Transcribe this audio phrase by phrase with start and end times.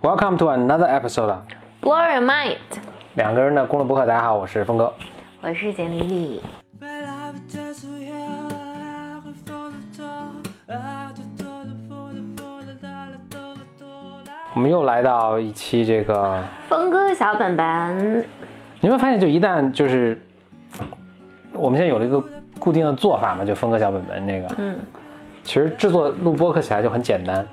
[0.00, 1.34] Welcome to another episode.
[1.82, 2.58] Blow your mind，
[3.16, 4.94] 两个人的公路博客，大家好，我是峰哥。
[5.40, 6.42] 我是简丽丽。
[14.54, 18.20] 我们又来到一期这个，峰哥小本本，
[18.78, 20.24] 你有没有发现，就一旦就是
[21.52, 22.22] 我们现在有了一个
[22.60, 24.78] 固定的做法嘛，就峰哥小本本那个，嗯，
[25.42, 27.44] 其实制作录播课起来就很简单。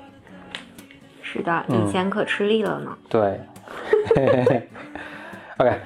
[1.26, 2.96] 是的，以前可吃力了呢。
[3.08, 3.40] 对，
[5.58, 5.76] OK，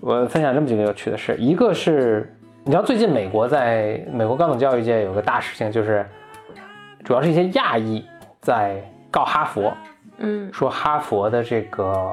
[0.00, 2.34] 我分享这么几个有趣的事，一个是
[2.64, 6.04] 你知道最近美国在美国高等教育界有个大事情，就是
[7.04, 8.04] 主要是一些亚裔
[8.40, 9.72] 在告哈佛，
[10.16, 10.52] 嗯。
[10.52, 12.12] 说哈佛的这个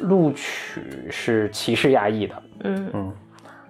[0.00, 3.12] 录取是歧视亚裔的，嗯，嗯，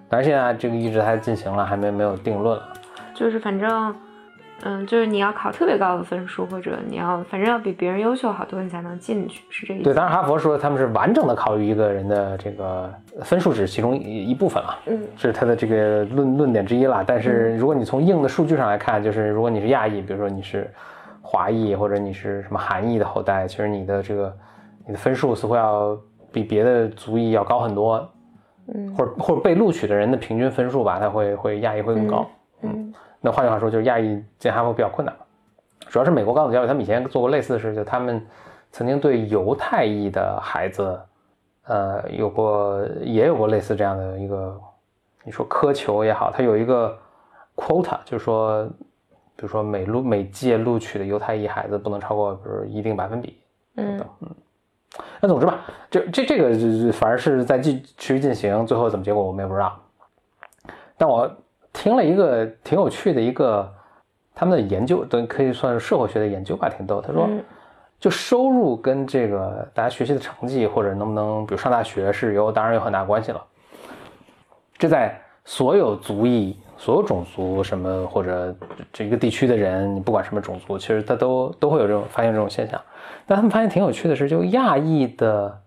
[0.07, 2.73] 但是现在这个一直还进行了，还没没有定论了。
[3.13, 3.93] 就是反正，
[4.63, 12.93] 嗯，就是你要考特别高的分数，或者你要反正要比别人优秀好多，你才能进去，是这意思对，当然哈佛说他们是完整的考虑一个人的这个
[13.23, 17.03] 分数只是其中一一部分啊，嗯是他的这个论论点之一啦。
[17.05, 20.69] 但是如果你从硬的数据上来看，就是如果你是亚裔，比如说你是
[21.21, 24.37] 华裔或者你是什么韩裔的后代，其实你的这个
[24.85, 25.97] 你的分数似乎要
[26.31, 28.09] 比别的族裔要高很多，
[28.73, 28.93] 嗯。
[28.95, 32.27] 或者或者被录取的人的平均分数吧，他会会亚裔会更高。
[32.61, 35.25] 嗯那换句话说，就是亚裔进哈佛比较困难嘛。
[35.87, 38.25] 主要是美国高等教育，他们以前做过类似的事，就他们
[38.71, 40.99] 曾经对犹太裔的孩子，
[41.65, 44.59] 呃，有过也有过类似这样的一个，
[45.23, 46.97] 你说苛求也好，它有一个
[47.55, 48.63] quota，就是说，
[49.35, 53.39] 比如说每录每届录取的犹太裔孩子不能超过，比如一定百分比。
[53.75, 53.99] 嗯
[55.21, 59.79] 那总之吧，这这这个反而是在继持续进行，最后怎么结果我们也不知道。
[60.97, 61.29] 但我
[61.73, 63.71] 听了一个挺有趣的一个
[64.33, 67.01] 他们的研究，都可以算是社会学的研究吧，挺逗。
[67.01, 67.43] 他说，嗯
[67.99, 73.43] 就收入跟这个大家学习的成绩或者能不能，比如上大学是有当然有很大关系了。
[74.77, 78.55] 这在所有族裔、所有种族什么或者
[78.93, 82.79] 这一个地区的人，你不管什么种族，其实他都都会有这种发现这种现象。
[83.27, 85.61] 但他们发现挺有趣的是，就亚裔的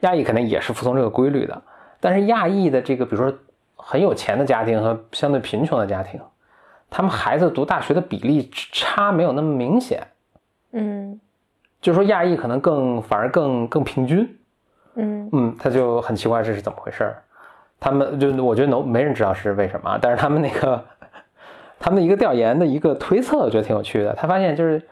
[0.00, 1.62] 亚裔肯定也是服从这个规律的，
[2.00, 3.34] 但是亚裔的这个，比如说
[3.90, 6.20] 很有钱的家庭和相对贫穷的家庭，
[6.90, 10.06] 他们孩子读大学的比例差没有那么明显。
[10.72, 11.18] 嗯
[11.80, 14.28] 就是说亚裔可能更反而更更平均，
[14.96, 17.22] 嗯嗯，他就很奇怪这是怎么回事儿。
[17.80, 20.84] 他们就我觉得能没人知道是为什么，但是他们那个
[21.80, 24.12] 他们的一个调研的一个推测，我觉得挺有趣的。
[24.12, 24.86] 他发现就是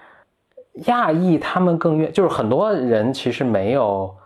[0.86, 4.16] 亚裔他们更愿，就是很多人其实没有，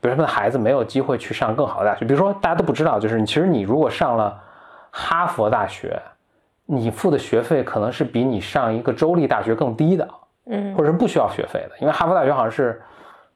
[0.00, 2.04] 比如他们的孩子没有机会去上更好的大学。
[2.04, 4.40] 比如说大家都不知道，就是其实你如果上了
[4.90, 6.00] 哈佛大学，
[6.66, 10.08] 你付的学费可能是比你上一个州立大学更低的。
[10.52, 12.82] 嗯或者是不需要学费的，因为哈佛大学好像是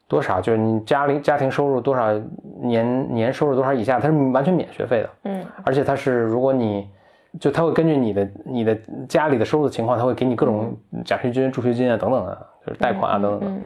[0.08, 2.10] 多少，就是你家里家庭收入多少
[2.60, 6.88] 年年收入多少以下，它是完全免学费的，嗯而且它是如果你
[7.38, 8.76] 就它会根据你的你的
[9.06, 13.46] 家里的收入的情况，它会给你各种奖学金、助学金啊等等的，就是贷款啊等等的。
[13.46, 13.62] 嗯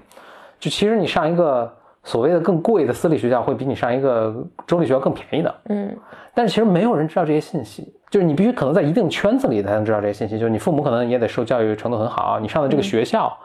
[0.58, 1.72] 就其实你上一个
[2.04, 4.34] 所谓的更贵的私立学校，会比你上一个
[4.66, 5.54] 州立学校更便宜的。
[5.68, 5.96] 嗯
[6.34, 10.38] 但是其实没有人知道这些信息，就是你必须可能在一定圈子里才能知道这些信息。
[10.38, 13.36] 就是你父母可能也得受教育程度很好，你上的这个学校，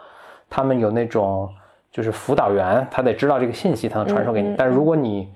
[0.47, 1.49] 他们有那种
[1.91, 4.53] 就是辅导员，他得知道这个信息，才能传授给你。
[4.55, 5.27] 但是如果你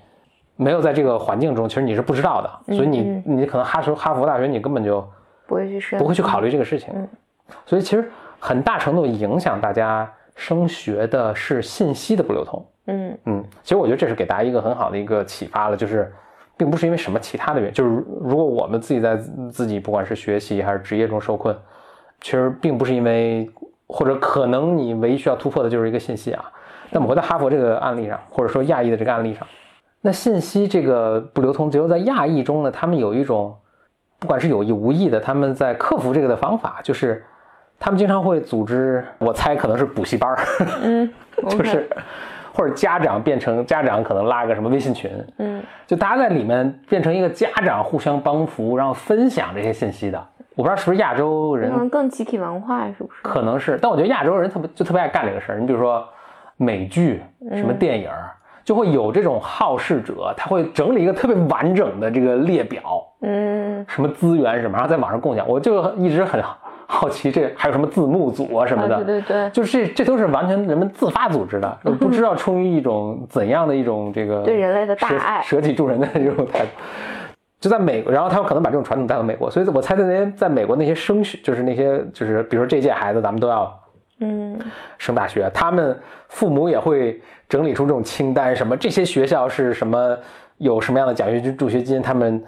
[0.56, 5.04] 没有在这个环境中，其实你是不知道的，所以你嗯你可能哈佛哈佛大学你根本就
[5.48, 6.94] 不会去申，不会去考虑这个事情。
[6.96, 7.10] 嗯
[7.66, 8.08] 所以其实
[8.40, 12.64] 很大程度影响大家升学的是信息的不流通。
[12.88, 16.12] 嗯嗯，其实我觉得这是给大家一个很好的一个启发了，就是
[16.58, 21.56] 并不是因为什么其他的原因，就是如如果我们自己在自自己不管是学习还是职业中受困，
[22.22, 23.50] 其实并不是因为
[23.88, 26.44] 或者可能你唯一需要突破的就是一个信息啊。
[26.90, 29.46] 那么回到哈佛这个案例上，或者说亚裔的这个案例上，
[30.00, 33.54] 那信息这个不流通，只有在亚裔中呢，他们有一种
[34.20, 37.22] 不管是有意无意的，他们在克服这个的方法，就是
[37.78, 40.40] 他们经常会组织，我猜可能是补习班儿。
[40.82, 41.10] 嗯，
[41.50, 41.90] 就是
[42.58, 50.18] 或者家长变成家长可能拉个什么微信群，嗯就大家在里面变成一个家长互相帮扶，然后分享这些信息的。
[50.56, 53.22] 我不知道是不是亚洲人可能更集体文化是不是？
[53.22, 55.60] 可能是，但我觉得亚洲人特别就特别爱干这个事儿。
[55.60, 56.04] 你比如说
[56.58, 57.22] 美剧、
[57.52, 58.32] 什么电影儿，
[58.64, 62.82] 就会有这种好事者，他会整理一个特别完整的这个列表，
[63.22, 65.48] 嗯什么资源什么，然后在网上共享。
[65.48, 66.42] 我就一直很
[66.90, 69.50] 好奇，这还有什么字幕组啊什么的，啊对对对。
[69.50, 75.42] 就是这这都是完全人们自发组织的， 不知道出于一种怎样的一种这个对人类的大爱。
[75.42, 76.70] 舍己助人的这种态度。
[77.60, 83.80] 就在美国，然后他们可能把这种传统带到美国，所以我猜的那些在美国那些升学，就是那些就是比如说这届孩子咱们都要
[84.20, 84.58] 嗯。
[84.98, 86.00] 升大学，他们
[86.30, 87.20] 父母也会
[87.50, 90.16] 整理出这种清单，什么这些学校是什么
[90.58, 92.42] 有什么样的奖学金、助学金，他们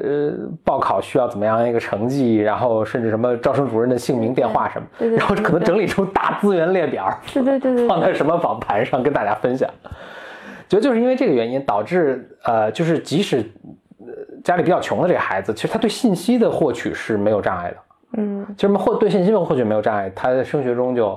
[0.00, 0.32] 呃
[0.64, 9.68] 报考需要怎么样一个成绩，然后甚至什么招生主任的姓名、电话什么，对对然后可能整理出大资源列表，对对对放在什么网盘上跟大家分享。
[10.68, 13.38] 觉得就是因为这个原因，导致呃，就是即使
[14.00, 14.06] 呃
[14.42, 17.76] 家里比较穷的这个孩子，其实他对信息的获取是没有障碍的。
[18.16, 18.46] 嗯。
[18.56, 21.16] 其实获对信息的获取没有障碍，他在升学中就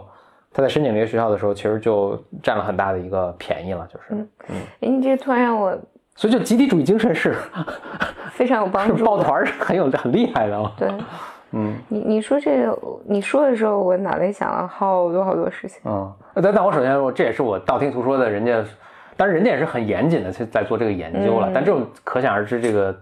[0.54, 4.06] 他在申请这些学校的时候，其实就占了很大的一个便宜了，就是，
[4.50, 4.56] 嗯。
[4.82, 5.76] 哎，你这突然让我
[6.18, 7.34] 所以就集体主义精神是
[8.34, 9.06] 非常有帮助。
[9.06, 10.74] 抱团是很有很厉害的嘛。
[10.76, 10.92] 对
[11.52, 12.78] 嗯你你说这个，
[13.08, 15.80] 你说的时候，我脑袋想了好多好多事情。
[15.86, 18.62] 嗯，但但我首先说，这也是我道听途说的，人家，
[19.16, 22.94] 当然人家也是很严谨的在在做这个研究了，嗯但这种可想而知，这个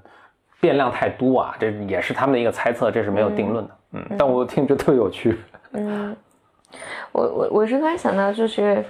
[0.59, 3.71] 变量太多啊，这也是他们的一个猜测，这是没有定论的。
[3.93, 5.39] 嗯，但我听着特别有趣。
[5.71, 6.15] 嗯，
[7.13, 8.85] 我我我是突然想到，就是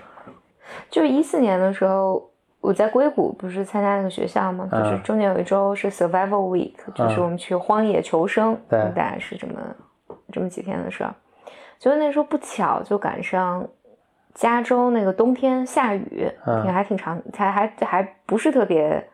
[0.90, 2.30] 就是一四年的时候，
[2.66, 9.54] 我在硅谷不是参加那个学校嘛，嗯就是中间有一周是 Survival Week，就是我们去荒野求生，对大概是这么
[10.32, 11.14] 这么几天的事儿。
[11.78, 13.68] 结果那时候不巧就赶上
[14.34, 19.08] 加州那个冬天下雨，嗯也还挺长，还还还不是特别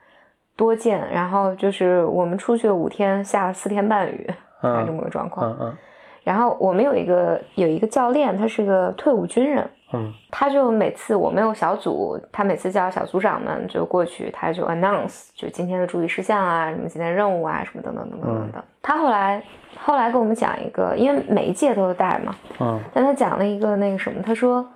[0.56, 1.06] 多见。
[1.12, 4.28] 然后就是我们出去了五天，下了四天半雨，
[4.62, 5.76] 这么个状况。
[6.24, 10.14] 然后我们有一个有一个教练，他是个退伍军人，嗯。
[10.30, 18.52] 他就每次我们有小组，他每次叫小组长们就过去，他就 announce 就今天的注意事项啊，什么今天任务啊，什么等等等等等。
[18.52, 18.64] 等。
[18.82, 19.44] 他后来
[19.78, 22.80] 后来跟我们讲一个，因为每一届都有带嘛，嗯。
[22.94, 24.68] 但他讲了一个那个什么，他说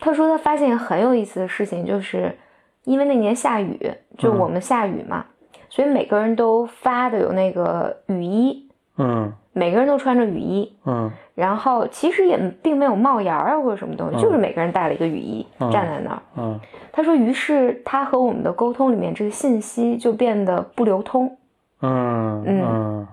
[0.00, 2.36] 他说他发现很有意思的事情，就是
[2.84, 3.78] 因为那年下雨，
[4.18, 5.24] 就我们下雨嘛，
[5.68, 8.68] 所以每个人都发的有那个雨衣，
[8.98, 10.76] 嗯每个人都穿着雨衣。
[10.84, 11.10] 嗯。
[11.34, 14.20] 然后其实也并没有帽檐儿啊或者什么东西，嗯。
[14.20, 15.70] 就是每个人带了一个雨衣、嗯。
[15.70, 16.22] 站在那儿。
[16.36, 16.60] 嗯。
[16.92, 21.36] 他说，于是他和我们的沟通里面这个信息就变得不流通。
[21.80, 22.44] 嗯。
[22.46, 23.06] 嗯。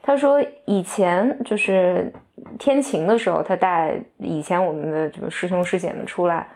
[0.00, 2.10] 他说以前就是
[2.58, 6.46] 天晴的时候，他带以前我们的这个师兄师姐们出来，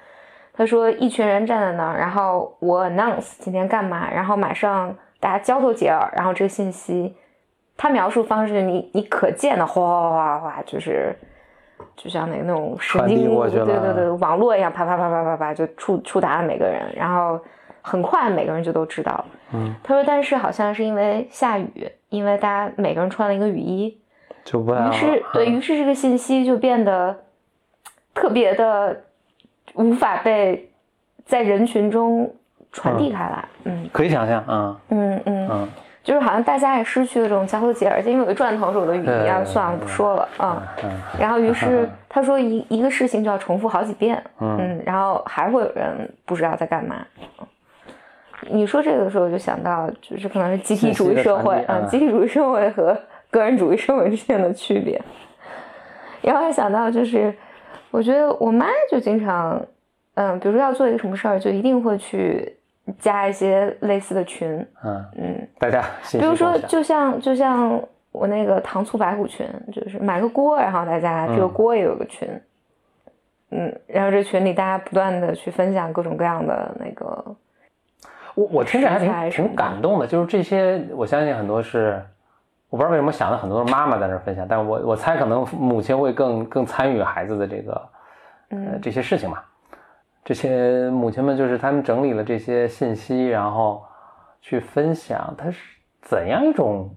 [0.55, 7.15] 他说一群人站在那儿，然后我 announce 今天干嘛，然后马上大家交头接耳，然后这个信息，
[7.77, 11.17] 他描述方式你你可见的哗哗哗哗，就是
[11.97, 17.41] 就像那个那种神经过去了对对对，网络一样啪啪啪啪啪啪就触触达了每个人，然后
[17.81, 19.25] 很快每个人就都知道了。
[19.55, 23.99] 嗯，他说，但是好像是因为下雨，因为大家每个人穿了一个雨衣，
[24.45, 27.17] 就不于是对于是这个信息就变得
[28.15, 28.97] 特别的
[29.75, 30.71] 无法被
[31.25, 32.33] 在人群中
[32.71, 33.49] 传递开来。
[33.65, 35.69] 嗯可以想象啊嗯嗯，嗯
[36.03, 40.63] 就是好像大家也失去了这种交头接耳，因为有一转头是我的语音啊，对算了不说了啊。
[40.83, 46.97] 嗯然后于是他说一一个事情就要重复好几遍，嗯嗯，然后还会有人不知道在干嘛。
[48.51, 52.99] 你说这个的时候，我就想到，就是可能是集体主义社会啊、集体主义社会和
[53.31, 55.01] 个人主义社会之间的区别。
[56.21, 57.33] 然后还想到，就是
[57.93, 59.65] 我觉得我妈就经常，
[60.15, 62.57] 嗯，比如说要做一个什么事儿，就一定会去
[62.99, 67.81] 加一些类似的群，嗯，嗯，大家比如说就像就像
[68.11, 72.29] 我那个糖醋排骨群，就是买个锅，然后大家这个嗯锅也有个群，
[73.51, 77.37] 嗯，然后这群里大家不断的去分享各种各样的那个，
[78.35, 82.03] 我我听着还挺挺感动的，就是这些，我相信很多是，
[82.69, 87.73] 我不知道为什么想的很多是妈妈在那儿分享，但是我我猜可能母亲会更更参与孩子的这个
[88.51, 89.39] 呃嗯这些事情嘛。
[90.25, 93.83] 这些母亲们就是他们整理了这些信息，然后
[94.41, 95.59] 去分享，它是
[96.01, 96.89] 怎样一种，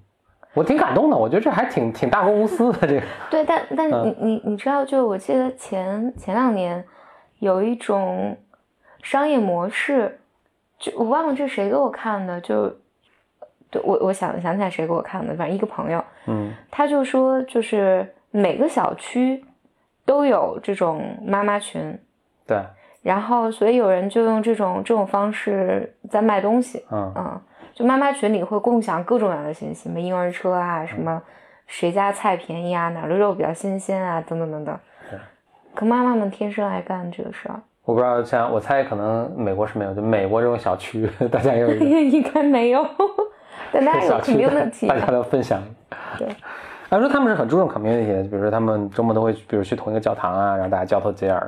[0.54, 4.06] 我挺感动的，我觉得这还挺挺大公无私的这个，对，但 但嗯。
[4.06, 6.84] 你你你知道，就我记得前前两年
[7.40, 8.38] 有一种
[9.02, 10.20] 商业模式，
[10.78, 12.70] 就我忘了这谁给我看的，就
[13.72, 16.54] 对我我想想起来谁给我看的，反正一个朋友，嗯。
[16.70, 19.44] 他就说，就是每个小区
[20.06, 22.00] 都有这种妈妈群，
[22.46, 22.58] 对，
[23.06, 31.22] 然后所以有人就用这种这种方式在卖东西，嗯嗯，就妈妈群里会共享各种各样的信息，什么婴儿车啊，什么
[31.68, 34.76] 谁家菜便宜啊，哪儿的肉比较新鲜啊，等等等等
[35.08, 35.20] 对。
[35.76, 41.70] 可妈妈们天生爱干这个事儿，我不知道像我猜可能美国是没有，就美国这种小区，大家也有。
[41.78, 42.84] 应该没有，
[43.72, 45.62] 但大家有肯定的 community，大家都分享。
[46.18, 46.28] 对，
[46.90, 51.48] 他说他们是很注重 community 的，比如说他们周末都会，比如去同一个教堂啊，然后大家交头接耳。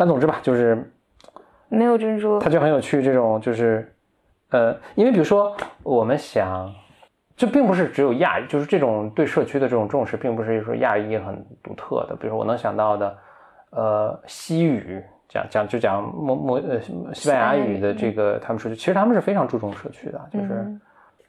[0.00, 0.82] 但总之吧，就是
[1.68, 3.86] 没有珍珠它，就很有趣，这种就是，
[4.48, 6.72] 呃，因为比如说我们想，
[7.36, 12.16] 这并不是只有亚裔，就是这种对社区的这种重视，并不是说亚裔很独特的。
[12.16, 13.18] 比如说我能想到的，
[13.72, 16.80] 呃西语，讲讲就讲莫莫呃
[17.12, 20.80] 西班牙语的这个他们社区，其实他们是非常注重社区的，就是，嗯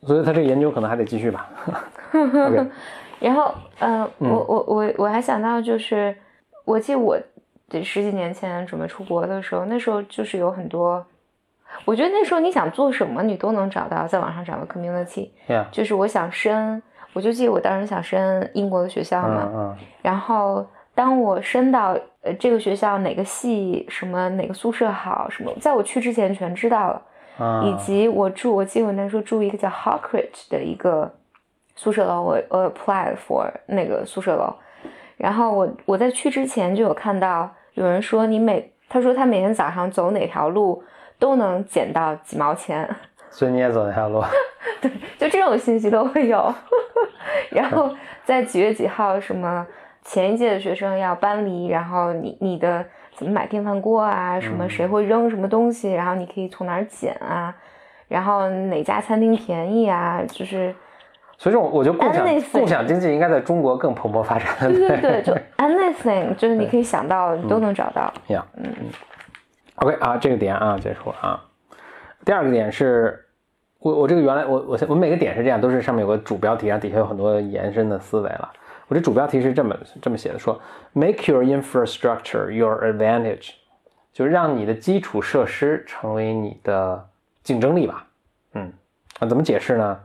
[0.03, 1.49] 所以他这个研究可能还得继续吧。
[3.19, 6.15] 然后，呃，嗯我我我我还想到，就是
[6.63, 7.19] 我记得我
[7.71, 11.03] 这十几年前准备出国的时候，那时候就是有很多，
[11.85, 15.29] 我觉得那时候你想做什么，你都能找到，在网上找到 community。
[15.47, 27.01] Yeah，就是我想申，我就记得我当时想申英国的学校嘛，嗯嗯然后当我申到呃这个学校哪个系什么哪个宿舍好什么，在我去之前全知道了。
[27.37, 31.09] 啊，以及我住，我记得我那时候住一个叫 Hawkridge 的一个
[31.75, 34.53] 宿舍楼，我我 applied for 那个宿舍楼，
[35.15, 40.83] 然后我我在去之前就有看到有人说你每他说他每天早上走哪条路
[41.17, 42.87] 都能捡到几毛钱，
[43.29, 44.23] 所以你也走那条路。
[44.81, 46.53] 对就这种信息都会有，
[47.51, 49.65] 然后在几月几号什么
[50.03, 52.83] 前一届的学生要搬离，然后你你的
[53.15, 57.53] 怎么买电饭锅啊，什么谁会扔什么东西，然后你可以从哪儿捡啊，
[58.07, 60.73] 然后哪家餐厅便宜啊，就是
[61.41, 64.71] 所以这种我觉得共享共享经济应该在中国更蓬勃发展。
[64.71, 68.13] 对对对，就 anything，就是你可以想到都能找到。
[68.27, 68.85] 呀，嗯嗯
[69.77, 71.43] ，OK 啊，这个点啊结束了啊。
[72.23, 73.25] 第二个点是，
[73.79, 78.47] 我我这个原来我我我每个点是这样，都是上面有个主标题，然后底下有很多延伸的思维了。
[78.87, 80.61] 我这主标题是这么这么写的，说
[80.93, 83.53] Make your infrastructure your advantage，
[84.13, 87.03] 就是让你的基础设施成为你的
[87.41, 88.05] 竞争力吧。
[88.53, 88.71] 嗯，
[89.19, 89.99] 那怎么解释呢？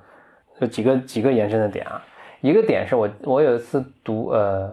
[0.59, 2.03] 有几个几个延伸的点啊。
[2.41, 4.73] 一个点是我我有一次读呃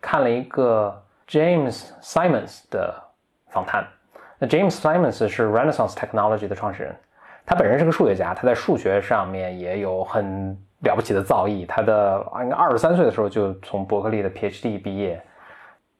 [0.00, 2.94] 看了一个 James Simons 的
[3.50, 3.86] 访谈。
[4.38, 6.94] 那 James Simons 是 Renaissance Technology 的创始人，
[7.44, 11.66] 他本人是个数学家，他在数学上面也有很了不起的造诣。
[11.66, 15.22] 他的应该二十三岁的时候就从伯克利的 PhD 毕业，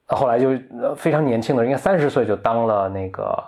[0.06, 0.50] 后来就
[0.94, 3.42] 非常年轻的，应该三十岁就当了那个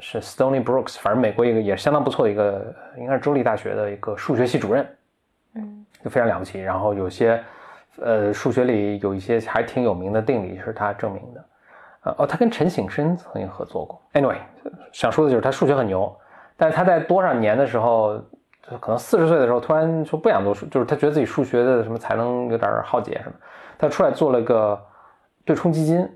[0.00, 4.86] 是 Stony Brooks，反正美国一个也相当不错的一个，应该是州立大学的一个数学系主任。
[5.54, 6.60] 嗯就非常了不起。
[6.60, 7.42] 然后有些，
[8.00, 11.44] 呃，数学里有一些还挺有名的定理是他证明的。
[12.02, 14.02] 呃，哦，他跟陈省身曾经合作过。
[14.12, 14.36] Anyway，
[14.92, 16.14] 想说的就是他数学很牛，
[16.56, 18.18] 但是他在多少年的时候，
[18.70, 23.34] 就可能四十岁的时候，突然说不想做数，就是他觉得自己数学的什么才能有点耗竭什么，
[23.78, 24.78] 他出来做了个
[25.44, 26.08] 对冲基金，呃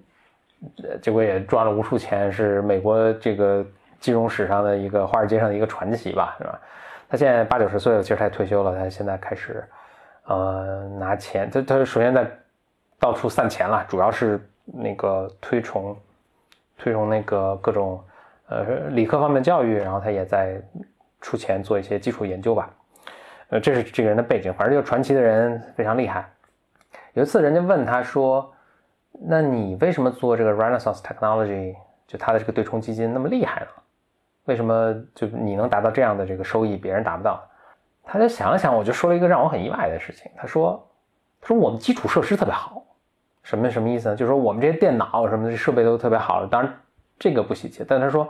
[0.83, 3.65] 呃结果也赚了无数钱，是美国这个
[4.00, 6.61] 金融史上的一个华尔街上的一个传奇吧，是吧？
[7.09, 9.65] 他现在八九十岁了，其实他也退休了，他现在开始，
[10.27, 12.29] 呃，拿钱，他他首先在
[12.99, 15.97] 到处散钱了，主要是那个推崇
[16.77, 18.05] 推崇那个各种
[18.49, 20.61] 呃理科方面教育，然后他也在
[21.21, 22.71] 出钱做一些基础研究吧，
[23.50, 26.29] 呃，这是这个人的背景，反正就传奇的人非常厉害。
[27.15, 28.53] 有一次人家问他说
[29.12, 31.75] ：“那你为什么做这个 Renaissance Technology，
[32.07, 33.67] 就他的这个对冲基金那么厉害呢？”
[34.47, 37.38] 为什么就你能达到这样的这个收益，别人达不到？
[38.03, 40.31] 他就想了想，我就说了一个让我很意外的事情。
[40.35, 40.83] 他说
[41.43, 42.83] ：“他说我们基础设施特别好，
[43.43, 44.17] 什么什么意思呢？
[44.17, 46.47] 就是说我们这些电脑什么的设备都特别好。
[46.47, 46.73] 当然
[47.19, 48.27] 这个不稀奇，但他说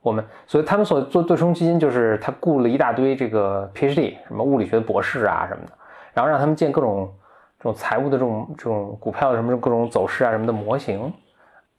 [0.00, 5.72] 我们，所以他们所做对冲基金就是他雇了一大堆这个 PhD，什么物理学博士啊什么的，
[6.14, 7.12] 然后让他们建各种
[7.60, 11.12] 这种财务的这种这种股票的什么各种走势啊什么的模型。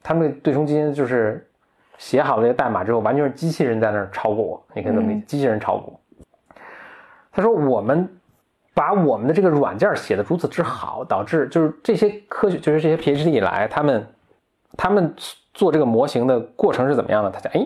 [0.02, 1.46] 他们对冲基金就是。”
[1.98, 5.96] 写好了这个代码之后，完全是机器人在那儿炒股，你可以这么理解，机器人炒股。
[7.30, 8.08] 他说我们
[8.74, 14.06] 把我们的这个软件写的如此之好，导致就是这些科学，就是这些 PhD 以来，他们
[14.76, 15.14] 他们
[15.54, 17.30] 做这个模型的过程是怎么样的？
[17.30, 17.64] 他讲，哎，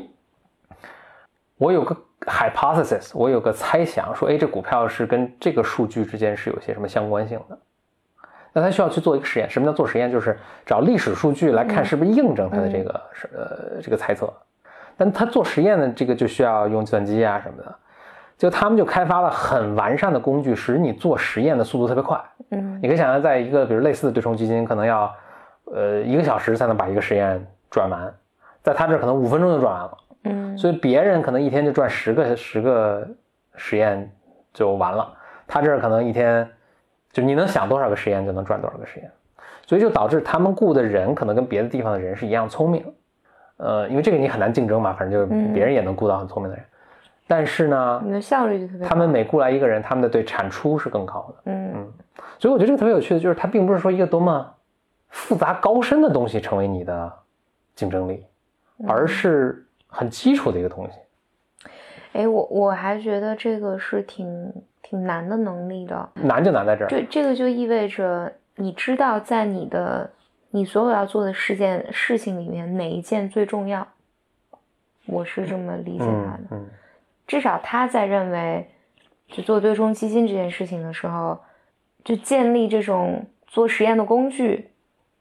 [1.57, 1.97] 我有个
[2.27, 7.59] hypothesis，我有个猜想，说，哎，这股票是跟这个数据之间是有些什么相关性的。
[8.57, 10.11] 那他需要去做一个实验，什么叫做实验？
[10.11, 10.35] 就是
[10.65, 14.33] 找历史数据来看是不是印证他的这个是、呃这个猜测。
[14.97, 17.75] 但他做实验的，这个就需要用计算机啊什么的，
[18.39, 22.19] 就他们就开发了很完善的工具，使你做实验的速度特别快。
[22.51, 25.15] 嗯你可以想象，在一个比如类似的对冲基金，可能要
[25.75, 28.11] 呃一个小时才能把一个实验转完，
[28.63, 29.99] 在他这儿可能五分钟就转完了。
[30.25, 33.07] 嗯所以别人可能一天就转十个十个
[33.55, 34.11] 实验
[34.55, 35.13] 就完了，
[35.47, 36.49] 他这儿可能一天
[37.17, 39.11] 就你能想多少个实验就能赚多少个实验，
[39.67, 42.85] 所以就导致他们雇的人可能跟别的地方的人是一样聪明，
[43.57, 45.55] 呃，因为这个你很难竞争嘛，反正就是嗯。
[45.55, 46.63] 别人也能雇到很聪明的人，
[47.27, 48.87] 但是呢，你的效率就特别。
[48.87, 51.91] 他们每雇来一个人，他们的对产出是更高的，嗯。
[52.39, 54.55] 所以我觉得这个特别有趣的就是它并不是说一个多么
[55.09, 57.11] 复杂高深的东西成为你的
[57.75, 58.27] 竞争力，
[58.87, 61.71] 而是很基础的一个东西。
[62.13, 64.53] 哎，我我还觉得这个是挺
[64.89, 66.09] 挺难的能力的。
[66.15, 70.09] 难就难在这儿，这这个就意味着你知道，在你的
[70.51, 73.87] 你所有要做的事件事情里面哪一件最重要？
[75.07, 76.43] 我是这么理解他的。
[76.53, 76.67] 嗯
[77.27, 78.71] 至少他在认为，
[79.27, 81.37] 就做对冲基金这件事情的时候，
[82.05, 84.71] 就建立这种做实验的工具，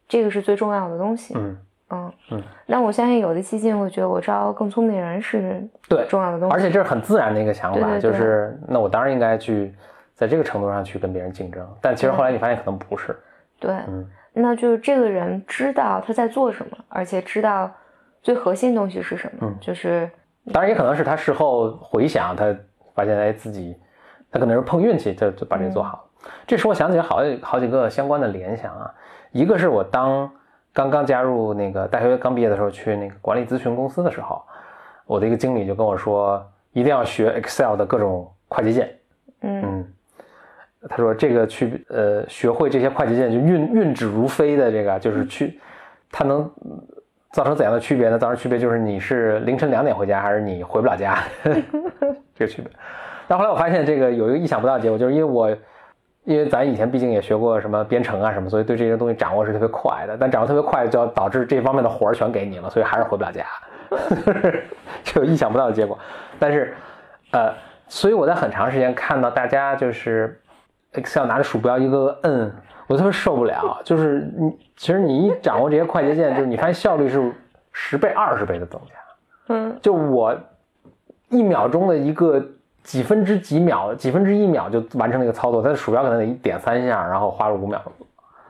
[0.07, 1.33] 这个是最重要的东西。
[1.35, 1.57] 嗯
[1.95, 2.13] 嗯。
[2.31, 2.43] 嗯。
[2.65, 8.11] 那我相信有的基金会觉得我招更聪明的人是对重要的东西，而且这是很自然的一个想法，对对对。
[8.11, 9.73] 就是那我当然应该去
[10.13, 13.15] 在这个程度上去跟别人竞争，但其实后来你发现可能不是，
[13.59, 14.05] 对，嗯。
[14.33, 17.71] 那就是这个人知道他在做什么，而且知道
[18.21, 19.57] 最核心的东西是什么，嗯。
[19.61, 20.09] 就是
[20.51, 22.53] 当然也可能是他事后回想，他
[22.93, 23.77] 发现哎自己
[24.29, 25.97] 他可能是碰运气，就就把这个做好。
[25.97, 26.31] 了。
[26.47, 28.91] 这使我想起好几好几个相关的联想啊，
[29.31, 30.29] 一个是我当
[30.75, 34.43] 刚刚加入那个大学刚毕业的时候去那个管理咨询公司的时候，
[35.05, 38.99] 我的一个经理就跟我说，一定要学 Excel 的各种快捷键。
[39.39, 39.93] 嗯嗯，
[40.89, 45.57] 他说这个去呃学会这些快捷键就运运指如飞的这个就是去，
[46.11, 46.77] 它能嗯
[47.31, 48.19] 造成怎样的区别呢？
[48.19, 51.23] 造成区别就是你是凌晨两点回家，还是你回不了家，
[52.35, 52.69] 这个区别。
[53.29, 55.55] 但后来我发现这个有一个意想不到的结果，就是因为我
[56.25, 60.17] 因为咱以前毕竟也学过什么编程啊什么，所以对这些东西掌握是特别快的。
[60.17, 63.45] 但掌握特别快，就要导致这方面的活儿全给你了，所以还是回不了家，
[65.03, 65.97] 就有意想不到的结果。
[66.39, 66.75] 但是，
[67.31, 67.53] 呃，
[67.87, 70.41] 所以我在很长时间看到大家就是
[70.93, 72.51] Excel 拿着鼠标一个个摁，
[72.87, 73.79] 我特别受不了。
[73.83, 77.31] 就是你其实你一掌握这些快捷键，就是你发现效率是
[77.71, 78.93] 十倍、二十倍的增加。
[79.49, 80.35] 嗯就我
[81.29, 82.43] 一秒钟的一个
[82.85, 87.81] 几分之几秒、几分之一秒就完成了一个操作，他的鼠标可能得一点三下，然后花了五秒，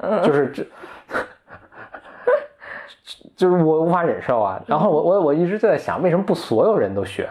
[0.02, 0.66] 嗯，就是这，
[3.34, 4.62] 就是我无法忍受啊。
[4.68, 7.30] 然后我我我一直就在想，为什么不所有人都学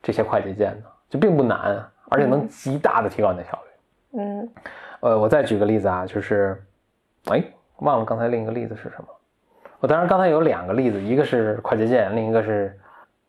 [0.00, 0.86] 这些快捷键呢？
[1.10, 4.20] 就并不难，而且能极大的提高你的效率。
[4.20, 4.48] 嗯
[5.00, 6.62] 呃，我再举个例子啊，就是，
[7.26, 7.42] 哎，
[7.78, 9.06] 忘了刚才另一个例子是什么。
[9.80, 12.78] 我当然刚才有两个例子，一个是快捷键，另一个是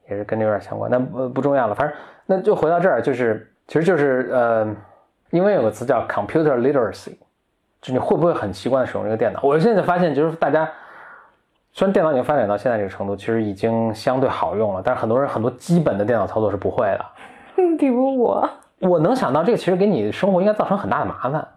[0.10, 1.76] 也是跟这有点相关，但不不重要了。
[1.76, 4.68] 反正那就回到这儿，就是其实就是呃，
[5.32, 7.16] 因为有个词叫 computer literacy，
[7.82, 9.40] 就你会不会很习惯地使用这个电脑？
[9.44, 10.70] 我现在发现就是大家
[11.72, 17.06] 虽然电脑已经发展到现在这个程度，其实已经相对好用了，但是很多人很多基本的电脑操作是不会的。
[17.78, 21.48] 比如我，我能想到这个其实给你生活应该造成很大的麻烦，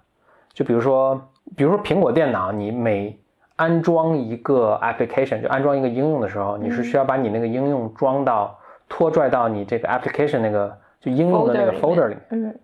[0.53, 1.21] 就比如说，
[1.57, 3.19] 比如说苹果电脑，你每
[3.59, 12.25] 安装一个 application，就安装一个应用的时候，你是需要把你那个应用装到拖拽到你这个 application 那个就应用的那个 Folder 里面。
[12.31, 12.59] 嗯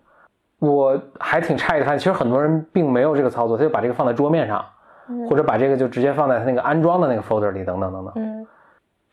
[0.61, 4.65] 我还挺诧异的，发现其实很多人并没有这个操作，他就把这个放在桌面上，
[5.11, 8.13] 嗯或者把这个就直接放在他那个安装的那个 folder 里，等等等等。
[8.17, 8.47] 嗯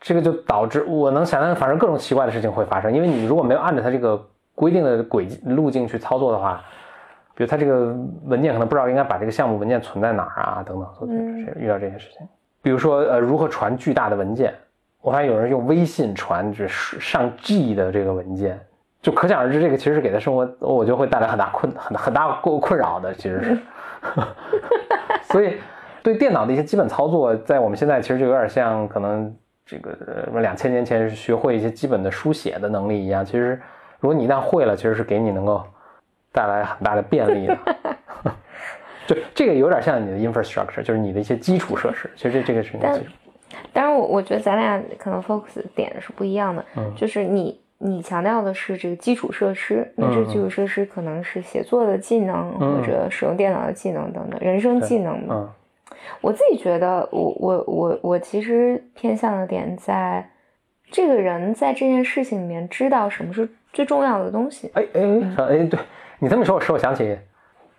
[0.00, 4.20] 这个就导致我能想象，反正各种奇怪的事情会发生，因为你如果没有按照它这个
[4.54, 6.62] 规定的轨迹路径去操作的话，
[7.42, 7.92] 比如它这个
[8.24, 12.26] 文件可能不知道应该把这个项目文件存在哪儿啊，等等，所以遇到这些事情。
[12.62, 14.54] 比如说呃，如何传巨大的文件，
[15.00, 18.60] 我发现有人用微信传就是上 G 的这个文件，
[19.00, 23.58] 就可想而知，这个其实是给他生活，我觉得会带来很大困很很大困困扰的，其实是。
[25.32, 25.56] 所以
[26.02, 29.34] 对电脑的一些基本操作，在我们现在其实就有点像可能
[29.66, 33.24] 这个呃什么两千年前学会一些基本的书写的能力一样。
[33.24, 33.60] 其实
[33.98, 35.64] 如果你一旦会了，其实是给你能够
[36.32, 37.58] 带来很大的便利的。
[39.06, 42.10] 就这个有点像你的 infrastructure，就是你的一些基础设施。
[42.16, 43.12] 其实这这个是你的但基础。
[43.72, 55.34] 当然我我觉得咱俩可能 focus 的点是不一样的，嗯就是你你强调的是这个基础设施，那这基础设施可能是写作的技能、嗯或者使用电脑的技能等等，人生技能嘛。
[55.34, 55.50] 嗯
[56.20, 60.28] 我自己觉得我，我我我其实偏向的点在，
[60.90, 64.70] 这个人在这件事情里面知道什么是最重要的东西。
[64.74, 65.78] 哎哎哎哎，对
[66.22, 67.18] 你这么说，使我想起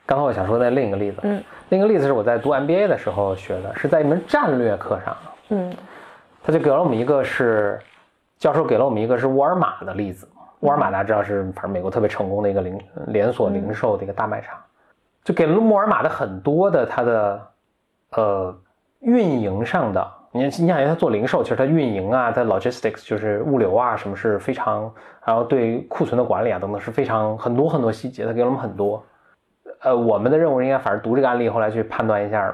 [0.06, 1.22] 刚才我想说的另一个例子。
[1.24, 5.16] 嗯，另一个例子是我在读 MBA 的时候学的，是在一门战略课上。
[5.48, 5.74] 嗯
[6.44, 7.80] 他就给了我们一个是
[8.38, 10.28] 教授给了我们一个是沃尔玛的例子。
[10.60, 12.78] 沃尔玛大家知道是反正美国特别成功的一个零
[13.08, 14.60] 连锁零售的一个大卖场，
[15.24, 17.48] 就给了沃尔玛的很多的它的
[18.10, 18.54] 呃
[19.00, 24.92] 运营上的，你你想想它做零售，其实它运营啊，它 logistics 就是物流啊，什么是非常，
[25.24, 29.04] 然后对库存的管理啊等等是非常很多很多细节，他给了我们很多。
[29.82, 32.54] 呃，我们的任务应该反正读这个案例，后来去判断一下，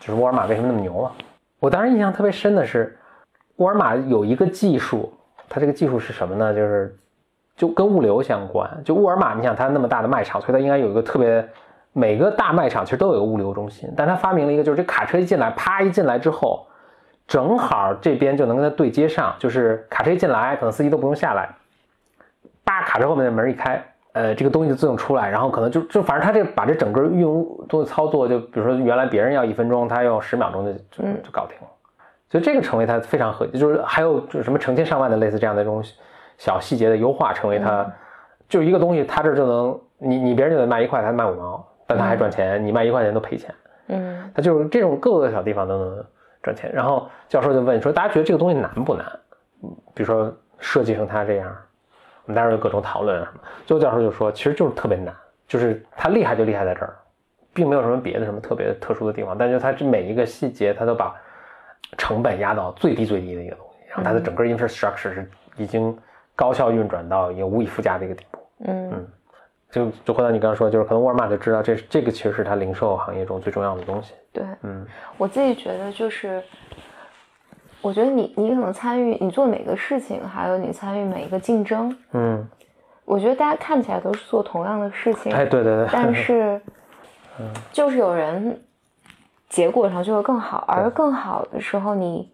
[0.00, 1.12] 就是沃尔玛为什么那么牛啊。
[1.60, 2.98] 我当时印象特别深的是，
[3.56, 5.12] 沃尔玛有一个技术，
[5.48, 6.52] 它这个技术是什么呢？
[6.52, 6.96] 就是
[7.56, 8.68] 就跟物流相关。
[8.84, 11.48] 就沃尔玛，你想它那么大的卖场，所以它应该有一个特别，
[11.92, 13.88] 每个大卖场其实都有一个物流中心。
[13.96, 16.65] 但它发明了一个，就是这卡车一进来，啪一进来之后，
[17.26, 21.48] 正好这边就能跟他对接上，就是卡车一进来，可能司机都不用下来，
[22.64, 31.66] 叭卡车后面的门一开，呃，这个东西就自动出来，然后可能就就反正他这把这整个运用东西操作，就比如说原来别人要一分钟，他用十秒钟就就就搞定了，
[32.30, 35.82] 所以这个成为他非常合，就是还有就是什么成千上万的类似这样的这种
[36.38, 37.84] 小细节的优化，成为他
[38.48, 43.52] 就一个东西，他这就能你你别人就得卖一块，他卖五毛，但他还赚钱，你卖一块钱都赔钱，
[43.88, 44.30] 嗯。
[44.32, 46.04] 他就是这种各个小地方都能
[46.46, 46.70] 赚钱。
[46.72, 49.04] 然后教授就问说，大家觉得这个东西难不难？
[49.62, 51.48] 嗯比如说设计成他这样，
[52.24, 53.40] 我们当时有各种讨论啊什么。
[53.66, 55.12] 最后教授就说，其实就是特别难，
[55.48, 56.94] 就是他厉害就厉害在这儿，
[57.52, 61.14] 并没有什么别的什么特别特殊的地方，但就他这每一个细节，他都把
[61.98, 65.96] 成本压到最低最低的一个东西，然后它的整个 infrastructure 是已经
[66.34, 68.38] 高效运转到一个无以复加的一个地步。
[68.66, 69.08] 嗯
[69.70, 74.14] 就就回到你刚刚说，就是可能沃尔玛就知道这这个其实是它零售行业中最重要的东西。
[74.32, 74.86] 对，嗯。
[75.18, 76.42] 我自己觉得就是，
[77.82, 82.48] 我觉得你你可能参与你做每个事情，还有你参与每一个竞争，嗯，
[83.04, 86.60] 我觉得大家看起来都是做同样的事情，哎，对对对，但是，
[87.72, 88.60] 就是有人
[89.48, 92.30] 结果上就会更好，而更好的时候你，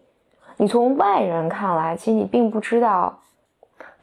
[0.57, 3.19] 你从外人看来，其实你并不知道，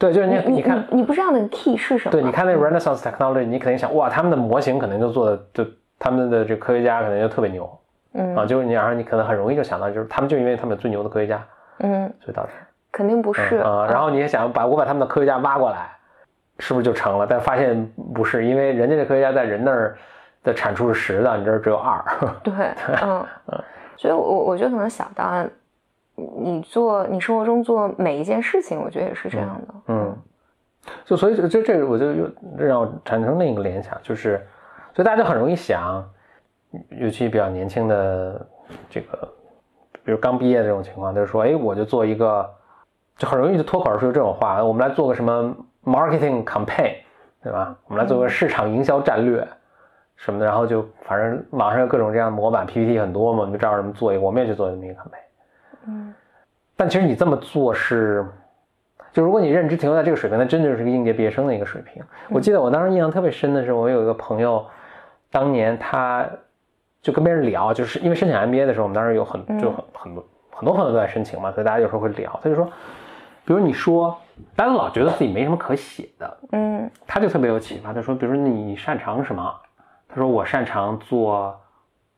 [0.01, 5.63] 对，就是你你你看，你你不知道那个 key 是什么，对，你看那 Renaissance technology，你肯定想，哇，他们的模型可能就做的，就
[5.99, 7.69] 他们的这科学家可能就特别牛。
[8.13, 8.35] 嗯。
[8.35, 11.39] 啊，就是你然后你可能很容易就想到，就是他们就因为他们有最牛的科学家，
[11.81, 12.51] 嗯，所以导致
[12.91, 15.91] 肯定不是啊、然后你也想把我把他们的科学家挖过来，
[16.57, 17.27] 是不是就成了？
[17.29, 19.95] 但发现不是，因为人家的科学家在人那儿
[20.43, 22.03] 的产出是十的，你这儿只有二。
[22.41, 22.53] 对，
[23.03, 23.23] 嗯，
[23.97, 25.45] 所以我我觉得可能想到
[26.15, 30.17] 你做你生活中做每一件事情，我觉得也是这样的，嗯，
[31.05, 34.45] 就所以这这这，我就又让我产生另一个联想，就是，
[34.93, 36.03] 所以大家就很容易想，
[36.89, 38.47] 尤其比较年轻的
[38.89, 39.33] 这个，
[40.03, 42.47] 比如刚毕业这种情况，就是说，哎，我就做一个，
[43.17, 46.95] 就很容易就脱口而出这种话，我们来做个什么 marketing campaign，
[47.41, 47.75] 对吧？
[47.87, 49.47] 我们来做个市场营销战略
[50.15, 55.30] 什么的，然后就反正网上有各种这样的模板 PPT 很多嘛，我们就照着什么做一个，我们也去做这么一个 campaign。
[55.87, 56.13] 嗯
[56.75, 58.25] 但其实你这么做是，
[59.13, 62.03] 就如果你认知停留在这个水平，那真就是个应届毕业生的一个水平。
[62.29, 64.65] 我记得我当时印象特别深的是，我有一个朋友，
[65.29, 66.27] 当年他
[67.01, 72.39] 就跟别人聊，就是因为申请 MBA 的时候，我们当时有很就很很多很多朋友都在申请嘛，所以大家有时候会聊。
[72.41, 72.65] 他就说，
[73.45, 74.17] 比如你说，
[74.55, 77.93] 大家老觉得自己没什么可写的，嗯他就特别有启发。
[77.93, 79.53] 他说，比如说你擅长什么？
[80.09, 81.55] 他说我擅长做，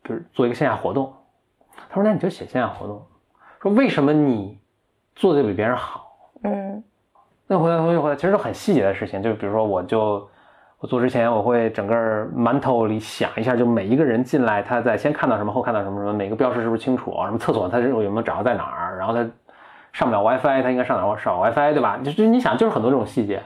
[0.02, 1.12] 比如做一个线下活动。
[1.90, 3.04] 他说那你就写线下活动。
[3.64, 4.60] 说为什么你
[5.16, 6.06] 做的比别人好？
[6.42, 6.84] 嗯
[7.46, 10.28] 那回来回来回来，其实都很细节的事情，就比如说我就
[10.80, 11.94] 我做之前我会整个
[12.36, 17.24] mental 里想一下，就每一个人进来他在先看到什么，后看到什么什么，每个标识是不是清楚啊？
[17.24, 18.98] 什么厕所他是有没有找到在哪儿？
[18.98, 19.26] 然后他
[19.94, 21.98] 上不了 WiFi，他应该上哪儿上 WiFi 对吧？
[22.04, 23.42] 就就你想就是很多这种细节，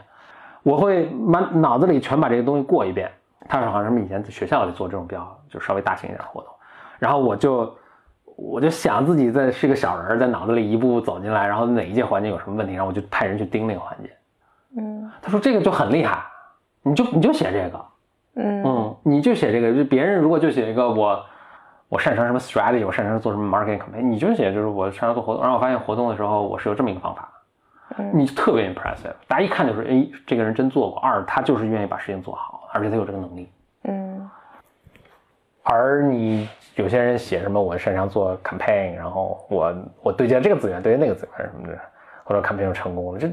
[0.65, 3.09] 我会满脑子里全把这个东西过一遍。
[3.49, 6.51] 他好像什么以前在学校里做这种比较就稍微大型一点的活动，
[6.99, 7.73] 然后我就
[8.41, 14.11] 我就想自己在是个小人儿，在脑子里一步步走进来，然后哪一届环节有什么问题，然后我就派人去盯那个环节。
[14.77, 15.11] 嗯。
[15.21, 16.25] 他说这个就很厉害，
[16.83, 17.85] 你就你就写这个，
[18.37, 18.63] 嗯。
[18.63, 21.21] 嗯，你就写这个，就别人如果就写一个我
[21.89, 27.29] 我擅长什么 strategy，我擅长做什么 marketing campaign，你就写就是我擅长做活动，然后我发现活动的时候我是有这么一个方法，
[27.97, 28.09] 嗯。
[28.15, 33.51] 你就特别 impressive，大家一看就是哎这个人真做过，二他就是愿意把事情做好，而且他有这个能力。
[33.83, 34.31] 嗯。
[35.65, 36.49] 而你
[36.79, 41.79] 有些人写什么我擅长做 campaign，然后我我对接这个资源，对接那个资源什么的，
[42.25, 43.29] 或者 campaign 就成功了，这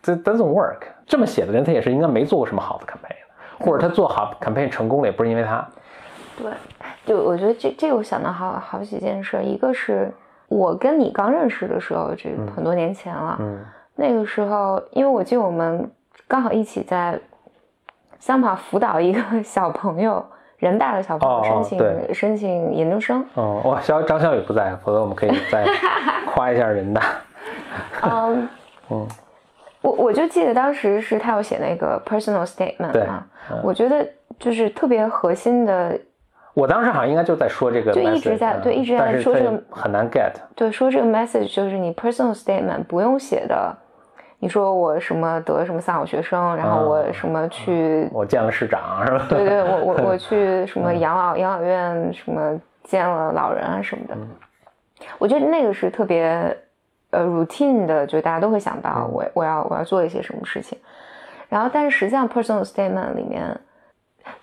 [0.00, 0.82] 这 doesn't work。
[1.04, 5.68] 这么写的人他也是应该没做过什么好的 campaign，或者他做好 campaign 成功了也不是因为他。
[6.36, 6.52] 对，
[7.04, 10.12] 就我觉得这这个我想到好好几件事，一个是
[10.46, 13.58] 我跟你刚认识的时候，这很多年前了，嗯
[13.96, 15.90] 那个时候，因为我记得我们
[16.28, 17.18] 刚好一起在
[18.20, 20.24] 桑帕辅导一个小朋友，
[20.58, 23.24] 人大的小朋友哦申请、对申请研究生。
[23.34, 25.64] 哦，哇，小张小雨不在，否则我们可以再
[26.32, 27.02] 夸一下人大。
[28.02, 28.48] 嗯，
[28.90, 29.06] 嗯
[29.80, 33.24] 我我就记得当时是他要写那个 personal statement 对嘛，
[33.62, 34.06] 我觉得
[34.38, 35.96] 就是特别核心的，
[36.54, 40.32] 我当时好像应该就在说这个就一直在嗯对一直在说这个很难 get。
[40.56, 43.76] 对，说这个 message 就是你 personal statement 不用写的。
[44.40, 49.26] 你说我什么得什么三好学生，然后我什么去我见了市长是吧？
[49.30, 54.16] 对对，我我我去什么养老养老院什么见了老人啊什么的，
[55.18, 56.56] 我觉得那个是特别
[57.10, 60.78] 呃 routine 的，就大家都会想到我我要我要做一些什么事情，
[61.48, 63.44] 然后但是实际上 personal statement 里面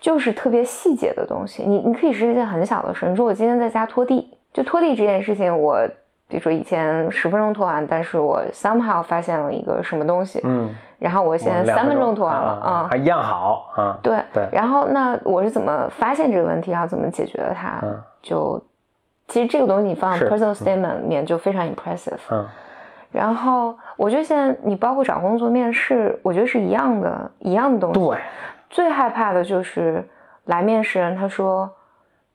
[0.01, 5.79] 就是特别细节的东西，你你可以是一件很小的事，你说我今天在家拖地，就拖地这件事情我
[6.27, 13.97] 比如说以前十分钟拖完，但是我 somehow 发现了一个什么东西，嗯，然后我现在三分钟拖完了啊，还一样好啊。
[14.01, 17.79] 对对然后那我是怎么发现这个问题，然后怎么解决的它？
[17.83, 18.59] 嗯就
[19.27, 22.19] 其实这个东西你放 personal statement 里面就非常 impressive。
[22.29, 22.45] 嗯
[23.11, 27.99] 然后我觉得现在你包括找工作、面试，我觉得是一样的，一样的东西。
[27.99, 28.19] 对，
[28.69, 30.05] 最害怕的就是
[30.45, 31.69] 来面试人，他说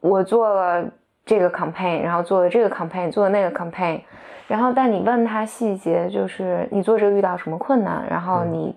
[0.00, 0.82] 我做了
[1.30, 4.00] 这个 campaign，然后做了这个 campaign，做了那个 campaign，
[4.48, 8.74] 然后但你问他细节，就是你做这个遇到什么困难，然后你、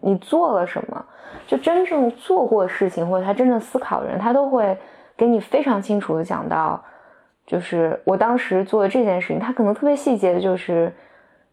[0.00, 1.04] 你做了什么，
[1.46, 4.74] 就真正做过事情或者他真正思考的人，他都会
[5.16, 6.82] 给你非常清楚的讲到，
[7.44, 10.90] 就是我当时做的这件事情，他可能特别细节的就是。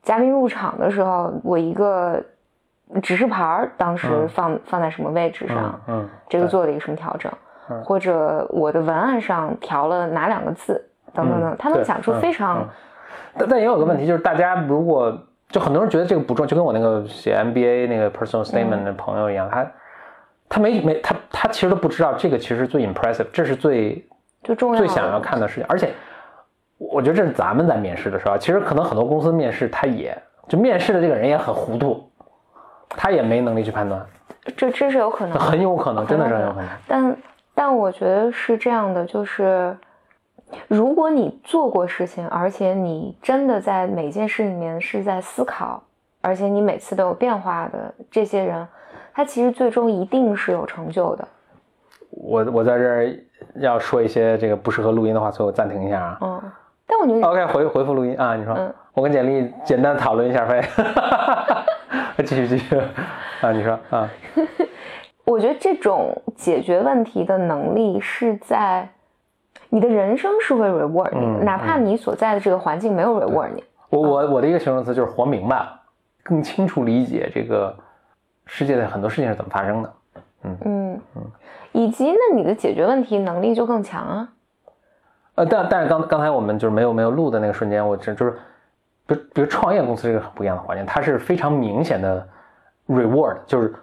[0.02, 2.24] 嘉宾入场的时候，我一个
[3.04, 4.30] 指示牌儿当时嗯。
[4.30, 7.30] 放、放在什么位置上，嗯嗯，这个做了一个什么调整，
[7.70, 7.84] 嗯。
[7.84, 12.68] 或者我的文案上调了哪两个字，等等等，他能讲出嗯非常、嗯。
[13.38, 15.16] 但但也有个问题，就是大家如果
[15.50, 19.72] 就很多人觉得这个不重要，就跟我那个写 MBA 那个 personal statement 的朋友一样，他
[20.48, 24.08] 他没没他他其实都不知道这个其实最 impressive，这是最
[24.44, 25.92] 最重要最想要看的事情，而且
[26.78, 32.10] 我觉得这是咱们在面试的时候，其实可能很多公司面试他也就面试的这个人也很糊涂，
[32.90, 34.04] 他也没能力去判断，
[34.56, 36.68] 这这是有可能，很有可能，真的是很有可能。
[36.88, 37.16] 但
[37.62, 39.76] 但我觉得是这样的，就是
[40.70, 45.84] 如果你做过事情，而且你真的在每件事里面是在思考，
[46.22, 48.66] 而且你每次都有变化的这些人，
[49.14, 51.28] 他其实最终一定是有成就的。
[52.12, 53.14] 我我在这儿
[53.56, 56.18] 要说一些这个不适合录音的话，所以我暂停一下啊。
[56.22, 56.42] 嗯，
[56.88, 62.78] 但我觉得 OK，回回复录音啊，你说，嗯我跟简历简单讨论一下， 发现，继续继续
[63.42, 64.10] 啊，你说啊，
[65.30, 68.90] 我觉得这种解决问题的能力是在
[69.70, 73.64] 你的人生是会 reward 你的，嗯哪怕你所在的这个环境没有 reward 你。
[73.90, 75.80] 我我我的一个形容词就是活明白了，
[76.24, 77.76] 更清楚理解这个
[78.48, 79.94] 世界的很多事情是怎么发生的。
[80.42, 81.24] 嗯嗯嗯，
[81.74, 84.30] 以及那你的解决问题能力就更强啊。
[85.36, 88.32] 呃，但但是刚刚才我们就是没有没有录的那个瞬间，我这就是，
[89.06, 92.28] 比如比如创业公司这个很不一样的环境，它是非常明显的
[92.88, 93.74] reward，就是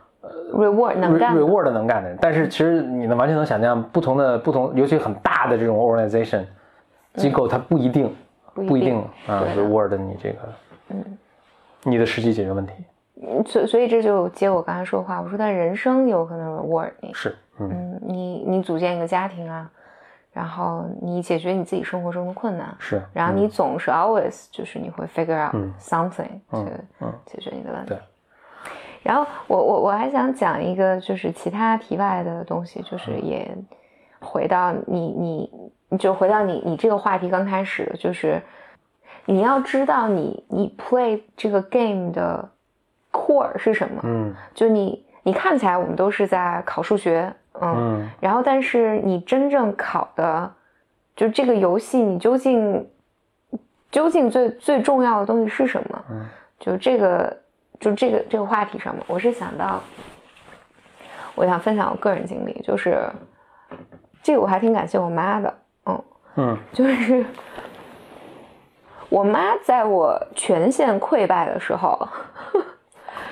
[0.53, 1.41] reward 能干的。
[1.41, 2.09] reward 能干的。
[2.09, 2.19] 人。
[2.21, 6.45] 但是其实你能完全能想象，不同的不同，尤其很大的这种 organization
[7.15, 8.15] 机构，它不一定
[8.55, 10.39] 不不一定啊 reward 你这个，
[10.91, 11.19] 嗯，
[11.85, 12.73] 你的实际解决问题。
[13.23, 17.71] 嗯所所以这就接我刚才说的话，我说但人生有可能 reward 你，是，嗯。
[17.71, 19.71] 嗯，你你组建一个家庭啊，
[20.35, 25.73] 然后你解决你自己生活中的困难，是，然后你总是 always 就是你会 figure out 嗯。
[25.81, 27.13] something 嗯去嗯。
[27.25, 27.99] 解决你的问题对。
[29.07, 33.57] 然后我我我还想讲一个就是其他题外的东西，就是嗯也
[34.19, 35.51] 回到你
[35.91, 38.43] 你就回到你你这个话题刚开始的，就是
[39.25, 42.49] 你要知道你你 play 这个 game 的
[43.13, 44.35] core 是什么，嗯。
[44.53, 48.11] 就你你看起来我们都是在考数学，嗯，嗯。
[48.21, 50.53] 然后但是你真正考的，
[51.15, 52.89] 就这个游戏你究竟
[53.91, 56.05] 究竟最最重要的东西是什么？
[56.11, 56.27] 嗯，
[56.59, 57.37] 就这个
[57.81, 59.81] 就这个这个话题上面，我是想到，
[61.35, 63.09] 我想分享我个人经历，就是
[64.23, 65.55] 这个我还挺感谢我妈的，
[65.87, 66.05] 嗯，
[66.37, 66.59] 嗯。
[66.73, 67.25] 就是
[69.09, 72.09] 我妈在我全线溃败的时候，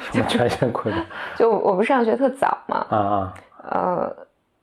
[0.00, 1.04] 什么全线溃败？
[1.36, 3.34] 就我不是上学特早嘛，啊啊，
[3.70, 4.16] 呃，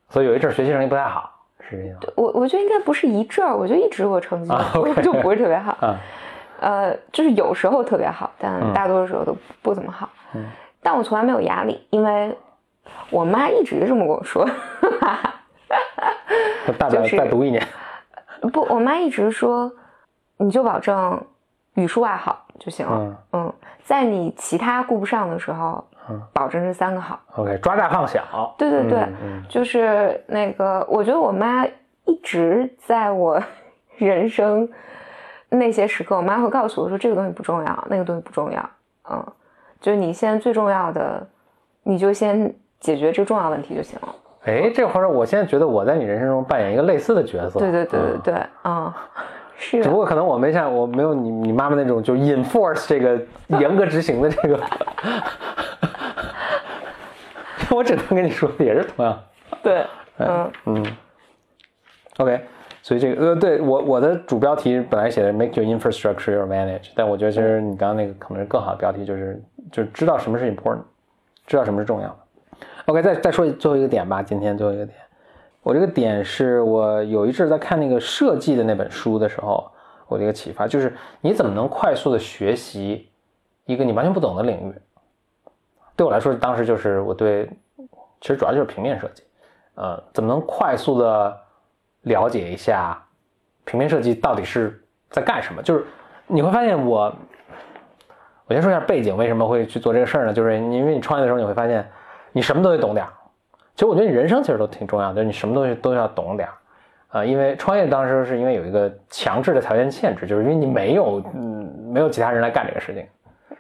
[0.10, 2.00] 所以有一阵学习成绩不太好，是这样。
[2.15, 4.50] 我我觉得应该不是一阵儿，我就一直我成绩
[5.04, 6.00] 就不是特别好，啊，
[6.62, 10.10] 呃，就是有时候特别好，但嗯大多数时候都不怎么好。
[10.34, 10.45] 嗯
[10.84, 12.36] 但我从来没有压力，因为
[13.12, 14.43] 我妈一直这么跟我说。
[16.80, 17.63] 大不了就是再读一年，
[18.52, 19.71] 不，我妈一直说，
[20.38, 21.24] 你就保证
[21.76, 22.97] 语数外好就行了。
[23.00, 27.19] 嗯嗯，在你其他顾不上的时候，嗯保证这三个好。
[27.36, 29.08] ，OK，抓大放小，对对对，
[29.47, 31.63] 就是那个，我觉得我妈
[32.06, 33.39] 一直在我
[33.97, 34.67] 人生
[35.51, 38.69] 那些时刻，我妈会告诉我说这个东西不重要，那个东西不重要。
[39.09, 39.23] 嗯，
[39.79, 41.27] 就是你现在最重要的，
[41.83, 44.15] 你就先解决这个重要问题就行了。
[44.45, 47.59] 哎，这会儿我现在觉得我在你人生中扮演一个类似的角色。
[47.59, 48.33] 对对对对嗯对，
[48.63, 48.93] 嗯，
[49.57, 53.19] 是只不过可能我没像我没有你你妈妈那种就 enforce 这个
[53.59, 54.59] 严格执行的这个，
[57.75, 59.19] 我只能跟你说也是同样。
[59.61, 59.85] 对，
[60.17, 60.97] 嗯嗯
[62.17, 62.43] ，OK，
[62.84, 69.41] 所以这个呃，对我我的主标题本来写的 make your infrastructure your manage，但我觉得其实你刚刚那个可能是更好的标题，就是
[69.72, 70.80] 就知道什么是 important，
[71.46, 72.17] 知道什么是重要的。
[72.86, 74.98] OK，再再说最后一个点吧，今天最后一个点，
[75.62, 79.70] 我这个点是我有一阵在看那个设计的那本书的时候，
[80.08, 80.91] 我的一个启发，就是
[81.22, 83.08] 你怎么能快速的学习
[83.65, 84.74] 一个你完全不懂的领域？
[85.96, 87.48] 对我来说，当时就是我对，
[88.20, 89.22] 其实主要就是平面设计，
[89.76, 91.38] 呃，怎么能快速的
[92.03, 92.97] 了解一下
[93.65, 95.61] 平面设计到底是在干什么？
[95.61, 95.85] 就是
[96.27, 97.13] 你会发现我，
[98.47, 100.33] 我先说一下背景，为什么会去做这个事儿呢？
[100.33, 101.87] 就是因为你创业的时候，你会发现
[102.31, 103.11] 你什么都得懂点儿。
[103.75, 106.53] 其实我觉得你人生其实都挺重要的，就是你什么东西都要懂点儿。
[107.09, 113.05] 啊，因为创业当时是因为有一个强制的条件限制，就是因为你没有嗯没有其他人来干这个事情，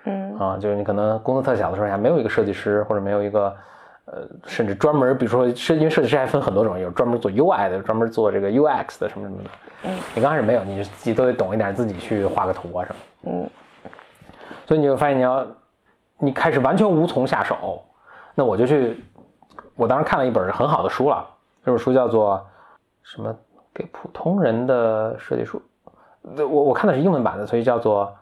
[0.05, 3.53] 嗯啊，就是你可能公司特小的时候还没有一个设计师，或者没有一个
[4.05, 9.49] 呃甚至专门比如说设因为设计师还分很多种，有专门做 UI 的，专门做这个 UX 的什么什么的，
[9.83, 13.49] 嗯，你刚开始没有，你就自己都得懂一点，自己去画个图啊什么，嗯。
[14.65, 15.45] 所以你就发现你要
[16.17, 17.83] 你开始完全无从下手，
[18.35, 19.03] 那我就去，
[19.75, 21.25] 我当时看了一本很好的书了，
[21.65, 22.45] 这本书叫做
[23.03, 23.35] 什么？
[23.73, 25.61] 给普通人的设计书，
[26.35, 28.13] 呃我我看的是英文版的，所以叫做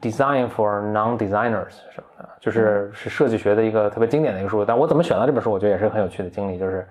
[0.00, 4.64] Design for Non-Designers 什么的，就是是设计学的一个特别经典的一个书。
[4.64, 6.86] 但我怎么选到这本书，我觉得也是很有趣的经历，就是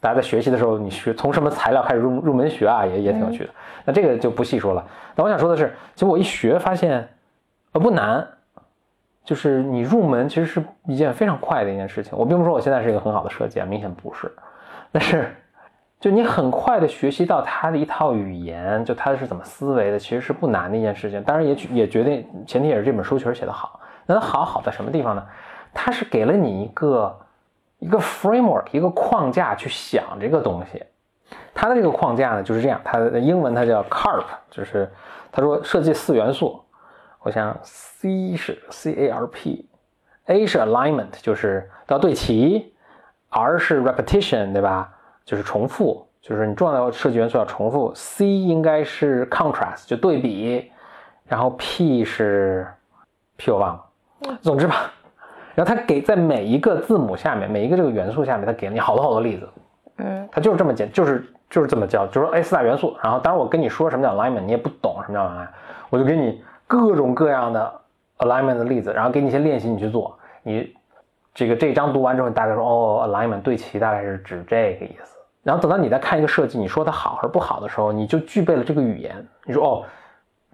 [0.00, 3.50] 大家在学习的时候，你学从什么材料开始入入门学啊，也也挺有趣的。
[3.84, 4.86] 那这个就不细说了。
[5.14, 7.06] 但我想说的是，其实我一学发现，
[7.72, 8.26] 呃，不难，
[9.24, 12.16] 就是你入门其实是一件非常快的一件事情。
[12.16, 14.32] 我并不是说我现在是一个很好的设计啊，明显不是，
[14.90, 15.34] 但是。
[16.00, 21.22] 就你很快的学习到他的一套语言，就他是怎么思维的，其实是不难的一件事情。
[21.24, 23.80] 当然也也决定前提也是这本书确实写得好。
[24.06, 25.26] 那它好好在什么地方呢？
[25.74, 27.18] 它是给了你一个
[27.78, 30.82] 一个 framework，一个框架去想这个东西。
[31.52, 34.88] 它的这个框架呢就是这样，它的英文它叫 CARP，就是
[35.32, 36.62] 他说设计四元素。
[37.20, 42.72] 我想 C 是 C A R P，A 是 alignment，就是要对齐
[43.30, 44.94] ；R 是 repetition，对吧？
[45.28, 47.92] 就是重复，就是你重要的设计元素要重复。
[47.94, 50.72] C 应该是 contrast，就对比，
[51.26, 52.66] 然后 P 是
[53.36, 54.90] P 我忘了，总之吧，
[55.54, 59.46] 然后它给在每一个字母下面，每一个这个元素下面，它给了你好多好多例子。
[59.98, 65.48] 嗯它就是这么简，就是就是这么教，就是说哎四大元素，然后当然我跟你说什么叫 alignment，你也不懂什么叫 alignment，
[65.90, 67.80] 我就给你各种各样的
[68.20, 70.18] alignment 的例子，然后给你一些练习，你去做。
[70.42, 70.74] 你
[71.34, 75.17] 这个这一章读完之后，你大概说哦 alignment 对齐大概是指这个意思。
[75.48, 79.26] 然后等到你再看一个设计，你说它好还是不好的时候，你就具备了这个语言。
[79.46, 79.82] 你说哦，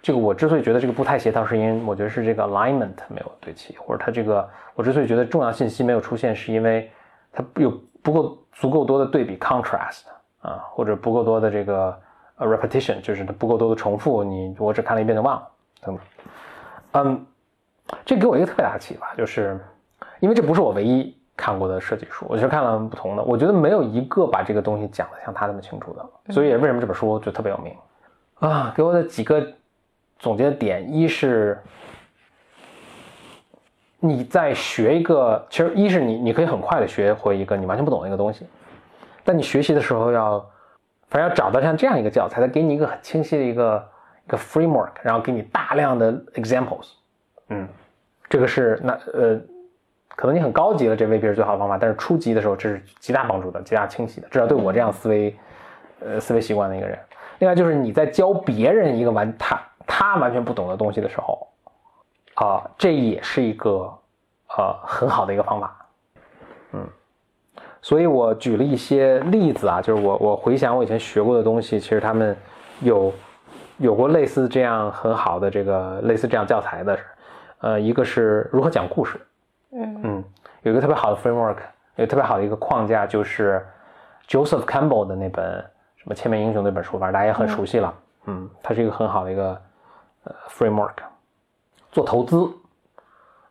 [0.00, 6.88] 这个我之所以觉得这个不太协调，是因为我觉得是这个 alignment 没有对齐，或者它这个我之所以觉得重要信息没有出现，是因为
[7.32, 10.02] 它有不够足够多的对比 contrast
[10.42, 12.00] 啊，或者不够多的这个
[12.36, 15.48] 呃 repetition，就是它不够多的重复，你我只看了一遍就忘了
[15.80, 16.04] 等等。
[16.92, 17.26] 嗯，
[18.04, 19.58] 这给我一个特别大的启发，就是
[20.20, 21.18] 因为这不是我唯一。
[21.36, 27.74] 看过的设计书，我其实看了不同的，我觉得没有一个把这个东西讲的像他那么清楚的，所以为什么这本书就特别有名
[28.38, 28.72] 啊？
[28.76, 29.44] 给我的几个
[30.18, 31.60] 总结的点，一是
[33.98, 38.46] 你在学一个，其实一是你你可以很快的学会一个你完全不懂的一个东西，
[39.24, 40.38] 但你学习的时候要，
[41.08, 43.88] 反正要找到像这样一个教材，它给你一个很清晰的一个
[44.26, 46.90] 一个 framework，然后给你大量的 examples，
[47.48, 47.68] 嗯，
[48.28, 49.40] 这个是那呃。
[50.16, 55.36] 可能你很高级了，这未必是最好的方法，但是初级的时候，这是极大帮助的，极大清晰的，至少对我这样思维，
[56.00, 56.98] 呃，思维习惯的一个人。
[57.40, 61.48] 另外就是你在教别人一个完他他完全不懂的东西的时候，
[62.34, 63.92] 啊，这也是一个
[64.56, 65.76] 呃很好的一个方法，
[66.72, 66.86] 嗯。
[67.82, 72.34] 所以我举了一些例子啊，就是我我回想我以前学过的东西，其实他们
[72.80, 73.12] 有
[73.76, 76.98] 有过类似这样很好的这个类似这样教材的，
[77.60, 79.20] 呃，一个是如何讲故事。
[79.74, 80.24] 嗯嗯，
[80.62, 81.56] 有一个特别好的 framework，
[81.96, 83.66] 有特别好的一个框架，就是
[84.28, 85.44] Joseph Campbell 的那本
[85.96, 87.92] 什么《千面英雄》那本书，反正大家也很熟悉了。
[88.26, 89.60] 嗯，它是一个很好的一个
[90.24, 90.94] 呃 framework。
[91.90, 92.36] 做投资，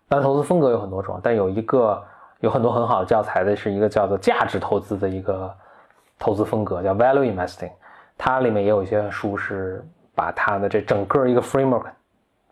[0.08, 2.02] 当然投资风格有很多种，但有一个
[2.40, 5.54] 有很多很好的教材的，是一个叫做价值投资的一个
[6.18, 7.72] 投资风格，叫 value investing。
[8.18, 11.86] 它里面也有一些书是把它的这整个一个 framework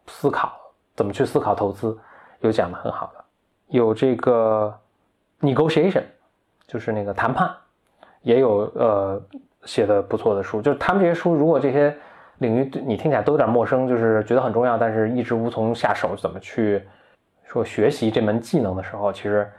[0.07, 0.53] 思考
[0.95, 1.97] 怎么去思考投资，
[2.39, 3.20] 有讲的很好的。
[3.71, 4.73] 有这个
[5.39, 6.03] negotiation，
[6.67, 7.49] 就是那个谈判，
[8.21, 9.21] 也有呃
[9.63, 10.61] 写的不错的书。
[10.61, 11.95] 就是他们这些书，如果这些
[12.39, 16.83] 领域你听起来都有点陌生，就是觉得很重要，但是一直无从下手，怎么去
[17.45, 19.49] 说学习这门技能的时候，其实，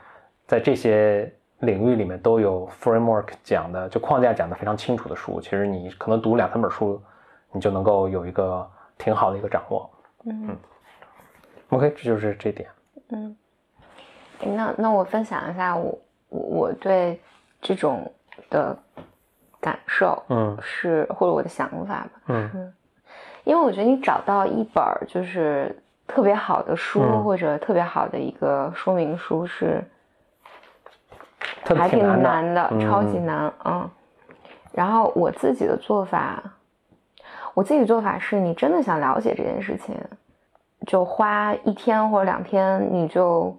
[0.45, 5.41] 在这些领域里面都有 framework 讲的，就框架讲的非常清楚的书。
[5.41, 7.01] 其实你可能读两三本书，
[7.51, 9.89] 你就能够有一个挺好的一个掌握。
[10.25, 10.55] 嗯
[11.69, 12.69] OK，这就是这点。
[13.09, 13.35] 嗯。
[14.45, 15.97] 那那我分享一下我
[16.29, 17.19] 我我对
[17.61, 18.11] 这种
[18.49, 18.77] 的
[19.59, 22.73] 感受，嗯是或者我的想法吧，嗯。
[23.43, 25.77] 因为我觉得你找到一本就是
[26.07, 29.83] 特别好的书、嗯或者特别好的一个说明书是
[31.65, 33.89] 还挺难难的，嗯超级难，嗯。
[34.71, 36.41] 然后我自己的做法，
[37.53, 39.93] 我自己的做法是你真的想了解这件事情，
[40.87, 43.53] 就花一天或者两天，你就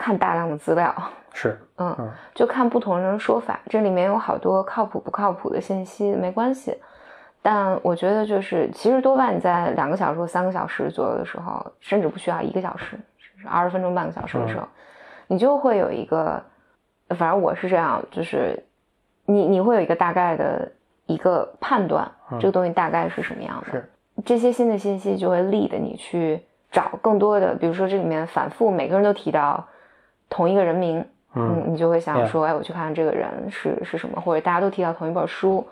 [0.00, 0.94] 看大量的资料，
[1.34, 6.74] 是， 嗯嗯，就看不同人说法，这里面有好多靠谱不靠谱的信息，没关系。
[7.42, 14.66] 但我觉得就是，其实多半你在两个小时或三个小时左右的时候，甚至不需要一个小时，甚至二十分钟、半个小时的时候，
[15.26, 16.42] 你就会有一个，
[17.10, 18.62] 反正我是这样，就是
[19.26, 20.70] 你你会有一个大概的
[21.06, 23.84] 一个判断，这个东西大概是什么样的。
[24.24, 29.66] 这些新的信息就会 lead 你去找更多的，比如说这里面反复每个人都提到
[30.30, 31.04] 同一个人名，
[31.34, 35.66] 嗯，你就会想说，哎，我去看看这个人是是什么，或者大家都提到同一本书，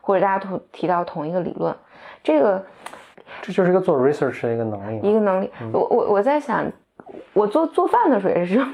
[0.00, 1.74] 或者大家都提到同一个理论，
[2.22, 2.64] 这个
[3.42, 5.00] 这就是一个做 research 的一个能力。
[5.06, 5.50] 一个能力。
[5.60, 5.70] 嗯。
[5.72, 6.64] 我我我在想，
[7.32, 8.64] 我做做饭的时候也是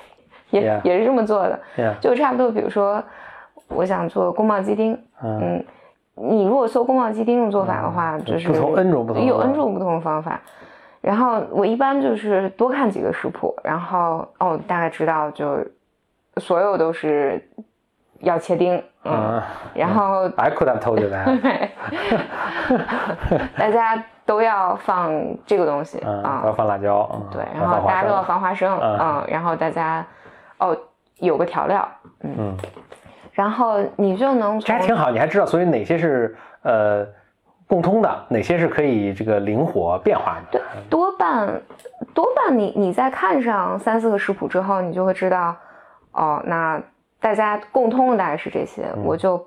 [0.50, 1.58] 也也是这么做的。
[2.00, 3.02] 就差不多，比如说
[3.68, 4.92] 我想做宫保鸡丁，
[5.22, 5.64] 嗯，嗯，
[6.14, 10.40] 你如果搜宫保鸡丁的做法的话，就是不同 N 种不同有 N 种不同的方法。
[11.00, 15.58] 然后我一般就是多看几个食谱，然后哦大概知道就
[16.36, 17.42] 所有都是
[18.20, 19.42] 要切丁，嗯，嗯
[19.74, 21.68] 然后，I could have told you that。
[23.56, 25.10] 大家都要放
[25.46, 27.08] 这个东西嗯，啊要，放辣椒。
[27.14, 30.04] 嗯对，然后大家都要放花生，嗯嗯，然后大家
[30.58, 30.76] 哦
[31.18, 31.88] 有个调料，
[32.22, 32.54] 嗯，
[33.32, 37.06] 然后你就能这还挺好，你还知道，所以哪些是呃
[37.70, 40.58] 共通的，哪些是可以这个灵活变化的。
[40.58, 41.62] 对，多半
[42.12, 45.56] 多半你你在看上三四个食谱之后，你就会知道，
[46.12, 46.82] 哦，那
[47.20, 49.46] 大家共通的大概是这些，嗯我就。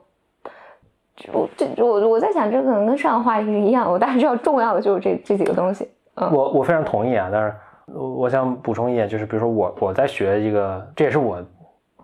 [1.31, 5.87] 我这我我在想，这可能跟上个话题是一样， 我大概知道重要的就是这这几个东西。
[6.15, 7.55] 嗯我我非常同意啊，但是
[7.85, 11.45] 我我想补充一点，就是比如说我我在学一个，这也是我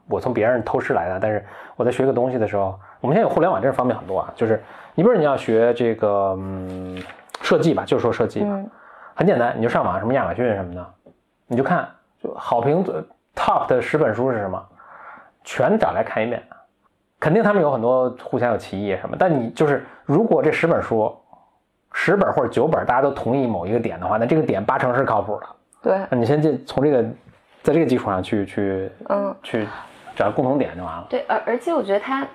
[0.08, 1.44] 我从别人偷师来的，但是
[1.76, 4.62] 我在学一个东西的时候，我们现在有互联网，这方便很多啊，就是
[4.96, 7.02] 你比如你要学这个嗯
[7.42, 8.70] 设计吧，就是说设计吧，嗯
[9.16, 10.86] 很简单，你就上网什么亚马逊什么的，
[11.48, 11.88] 你就看
[12.22, 12.96] 就好评最
[13.36, 14.64] top 的十本书是什么，
[15.44, 16.42] 全找来看一遍。
[17.20, 21.14] 肯定他们有很多互相有歧义什么，但你就是如果这十本书，
[21.92, 25.48] 十本或者九本大家都同意某一个点的话，那这个点八成是靠谱的。
[25.82, 27.04] 对，那你先进从这个，
[27.62, 29.68] 在这个基础上去去嗯，去
[30.16, 31.08] 找共同点就完了。
[31.10, 32.26] 对，而而且我觉得它，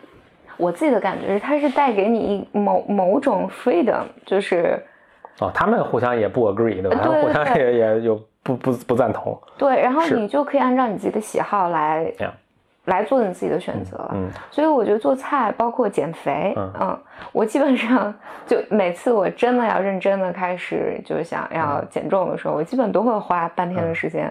[0.57, 4.83] 我自己的感觉是，它是带给你某某种 freedom，就是
[5.41, 6.99] 哦，他们互相也不 agree，对吧？
[7.03, 9.37] 他对对们互相也也有不不不赞同。
[9.59, 12.13] 对，然后你就可以按照你自己的喜好来
[12.87, 14.11] 来做你自己的选择了。
[14.15, 16.99] 嗯所以我觉得做菜，包括减肥，嗯
[17.33, 18.15] 我基本上
[18.47, 24.31] 就每次我真的要认真的开始就是想要嗯减重的时候，我基本都会花半天的时间，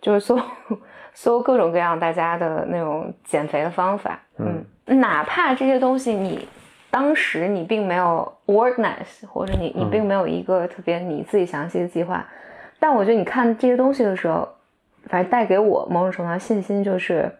[0.00, 0.38] 就是搜
[1.14, 4.62] 搜各种各样大家的那种减肥的方法，嗯，
[4.96, 6.48] 哪怕这些东西你
[6.90, 12.26] 当时你并没有 organize，或者你你嗯并没有一个特别你自己详细的计划，
[12.78, 14.48] 但我觉得你看这些东西的时候，
[15.06, 17.30] 反正带给我某种程度上信心就是。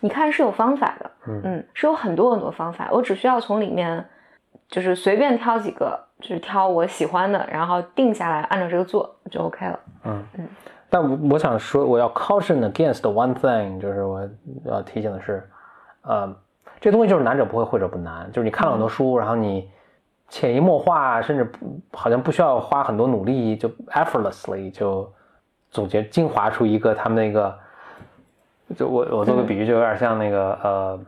[0.00, 4.04] 你看是有方法的，嗯是有很多很多方法，我只需要从里面
[4.68, 9.80] 就是随便挑几个，就是挑我喜欢的，然后定下来，按照这个做就 OK 了。
[10.06, 10.48] 嗯嗯
[10.90, 14.28] 但我我想说，我要 caution against one thing，就是我
[14.64, 15.48] 要提醒的是，
[16.02, 16.36] 呃，
[16.80, 18.30] 这东西就是难者不会，会者不难。
[18.32, 19.68] 就是你看了很多书，然后你
[20.28, 25.10] 潜移默化，甚至不好像不需要花很多努力，就 effortlessly 就
[25.70, 27.58] 总结精华出一个他们那个，
[28.76, 31.00] 就我我做个比喻，就有点像那个呃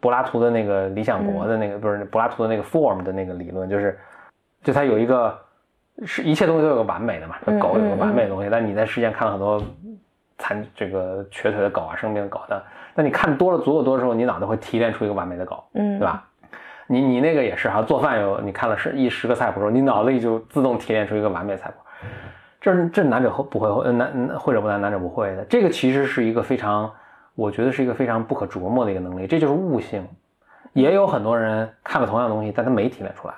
[0.00, 3.98] 柏拉图的那个理想国的那个，不是柏拉图的那个 form 的那个理论，就是
[4.62, 5.36] 就它有一个
[6.04, 9.62] 是一切东西都有个完美的嘛，嗯狗有个嗯完美的东西，但你在世界上看了很多
[10.38, 12.62] 残这个瘸腿的狗啊，生病的狗的，
[12.94, 16.04] 那你看多了足够多的时候，你脑袋会提炼出一个完美的狗，嗯，对？
[16.06, 16.24] 吧？
[16.86, 21.76] 你你那个也是哈，做饭有你看了十一十个菜谱之后，你脑子里就自动提炼出一个完美的菜谱，
[22.60, 25.44] 这这难者会不会呃难会者不难，难者不会的。
[25.46, 26.90] 这个其实是一个非常，
[27.34, 30.06] 我觉得是一个非常不可琢磨的一个能力，这就是悟性。
[30.74, 33.34] 也有很多人看了同样的东西，但他没提炼出来。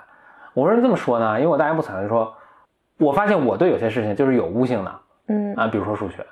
[0.55, 1.39] 我为什么这么说呢？
[1.39, 2.35] 因为我大言不惭的说，
[2.99, 6.27] 我发现我对有些事情就是有悟性的嗯啊，比如说数学，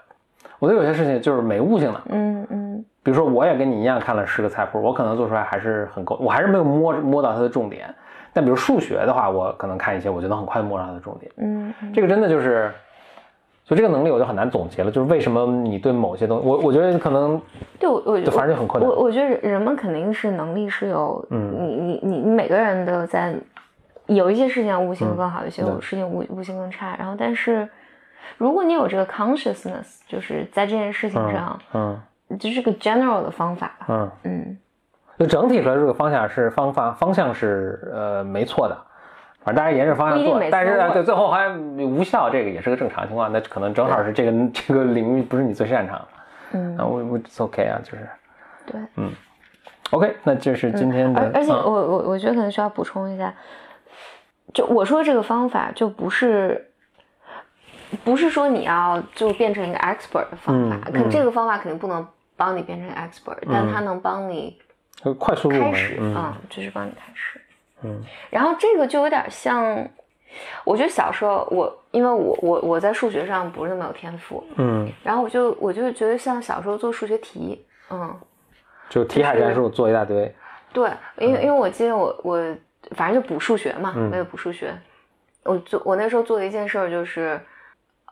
[0.59, 2.01] 我觉得有些事情就是没悟性的。
[2.11, 7.95] 嗯嗯比如说，我也跟你一样看了十个菜谱，我可能做出来还是很够，我还是没有摸摸到它的重点。
[8.33, 11.31] 但比如数学的话，我可能看一些，我就能很快摸到它的重点。
[11.37, 12.71] 嗯嗯，这个真的就是，
[13.65, 14.91] 所以这个能力我就很难总结了。
[14.91, 17.41] 就是为什么你对某些东西，我我觉得可能
[17.79, 18.91] 对我我就反正就很困难。
[18.91, 23.35] 我我觉得人们肯定是能力是有，嗯你你你你每个人都在
[24.07, 26.97] 有一些事情悟性更好，有些对事情悟悟性更差。
[26.99, 27.69] 然后，但是
[28.39, 31.99] 如果你有这个 consciousness，就是在这件事情上，嗯
[32.41, 33.87] 这是个 general 的方法吧。
[33.89, 34.59] 嗯，嗯，
[35.19, 38.77] 就整体来说这个方向是方法方向是呃没错的，
[39.43, 45.99] 反正大家沿着方向做但是对最后还无效，这个也是个正常情况，那可能正好是这个这个领域不是你最擅长。
[45.99, 46.09] 的。
[46.53, 46.77] 嗯。
[46.77, 48.09] 啊，我我 it's OK 啊，就是。
[48.67, 48.81] 对。
[48.97, 49.13] 嗯。
[49.93, 51.63] OK，那这是今天的，而而且嗯。
[51.65, 53.33] 我我我觉得可能需要补充一下，
[54.53, 56.71] 就我说这个方法就不是。
[58.05, 62.07] 不是说你要就变成一个 expert 的方法，嗯可这个方法肯定不能
[62.37, 64.59] 帮你变成 expert，、但它能帮你
[65.19, 66.15] 快速，开始，嗯。
[66.17, 67.41] 嗯，就是帮你开始。
[67.83, 69.87] 嗯，然后这个就有点像，
[70.65, 78.19] 我觉得小时候我因为我我我在数学上不是那么有天赋，嗯，然后我就我就觉得像小时候做数学题，嗯，
[78.89, 80.35] 就题海战术做一大堆，
[80.73, 82.57] 对，因为因为我记得我我
[82.93, 84.11] 反正就补数学嘛，嗯。
[84.11, 84.75] 为了补数学，
[85.45, 87.39] 我做我那时候做的一件事儿就是，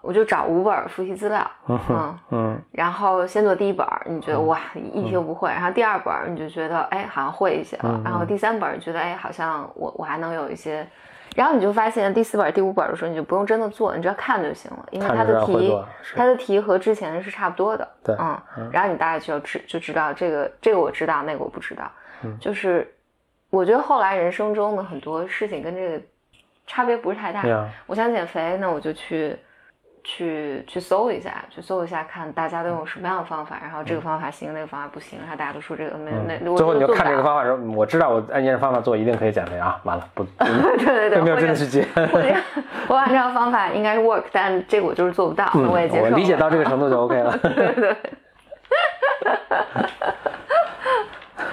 [0.04, 8.02] 我就找五本复习资料，嗯，嗯然后先做第一本儿，你觉得哇一题都不会，然后第二本儿你就觉得哎好像会一些了，嗯。
[8.04, 10.86] 然后第三本儿你觉得哎好像我我还能有一些，
[11.34, 15.74] 然后你就发现第四本儿、第五本儿的时候你就不用真的做，你只要看就行了，因为看它的题
[16.14, 21.90] 它的题和之前是差不多的，对嗯，然后你大概就知就知道这个这个我知道，那个我不知道，
[22.22, 22.38] 嗯。
[22.38, 22.94] 就是
[23.48, 26.04] 我觉得后来人生中的很多事情跟这个
[26.66, 27.42] 差别不是太大，
[27.86, 29.36] 我想减肥，那我就去
[30.04, 41.86] 去去搜一下，去搜一下，看大家都用什么样的方法，然后这个方法行，那个方法不行，然后大家都说这个没那、我嗯最后你就看这个方法的时候，我知道我按这方法做一定可以减肥啊，完了不， 对对对，没有真的去接。
[42.12, 42.28] 或者
[42.86, 46.04] 我按照方法应该是 work，但这个我就是做不到，嗯我也接受。
[46.04, 47.38] 我理解到这个程度就 OK 了。
[47.42, 47.96] 对对，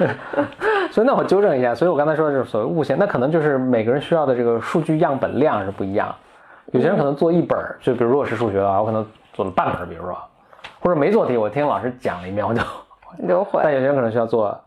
[0.92, 6.14] 所以那我纠正一下，所以我刚才说的是所谓悟性，那可能就是每个人需要的这个数据样本量是不一样。
[6.72, 10.18] 有些人可能做一本儿，就比如如果是数学的话，我可能做了半本儿，比如说，
[10.80, 12.62] 或者没做题，我听老师讲了一遍我就。
[13.20, 14.58] 你就会但有些人可能需要做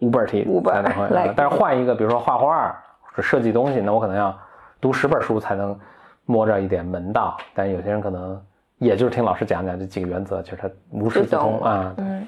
[0.00, 2.68] 五本儿题五本儿才能会 来，但是换一个，比如说画画
[3.00, 4.36] 或者设计东西，那我可能要
[4.80, 5.78] 读十本书才能
[6.24, 7.36] 摸着一点门道。
[7.54, 8.40] 但有些人可能
[8.78, 11.94] 也就是听老师讲讲这几个原则，其实他无师自通啊。
[11.98, 12.26] 嗯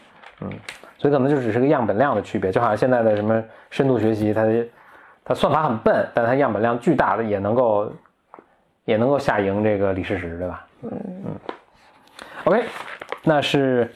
[0.97, 4.43] 所以可能就只是个样本量的区别，就好像现在的什么深度学习，它
[5.25, 7.91] 它算法很笨，但它样本量巨大的也能够
[8.89, 10.65] 也能够下赢这个李世石，对吧？
[10.81, 10.91] 嗯
[11.27, 11.37] 嗯。
[12.45, 12.65] OK，
[13.23, 13.93] 那是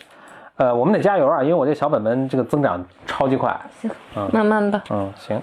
[0.56, 3.58] 呃，我们得加油啊，因为我这小本本这个增长超级快。
[3.80, 4.84] 行，嗯慢慢吧。
[4.90, 5.40] 嗯，行。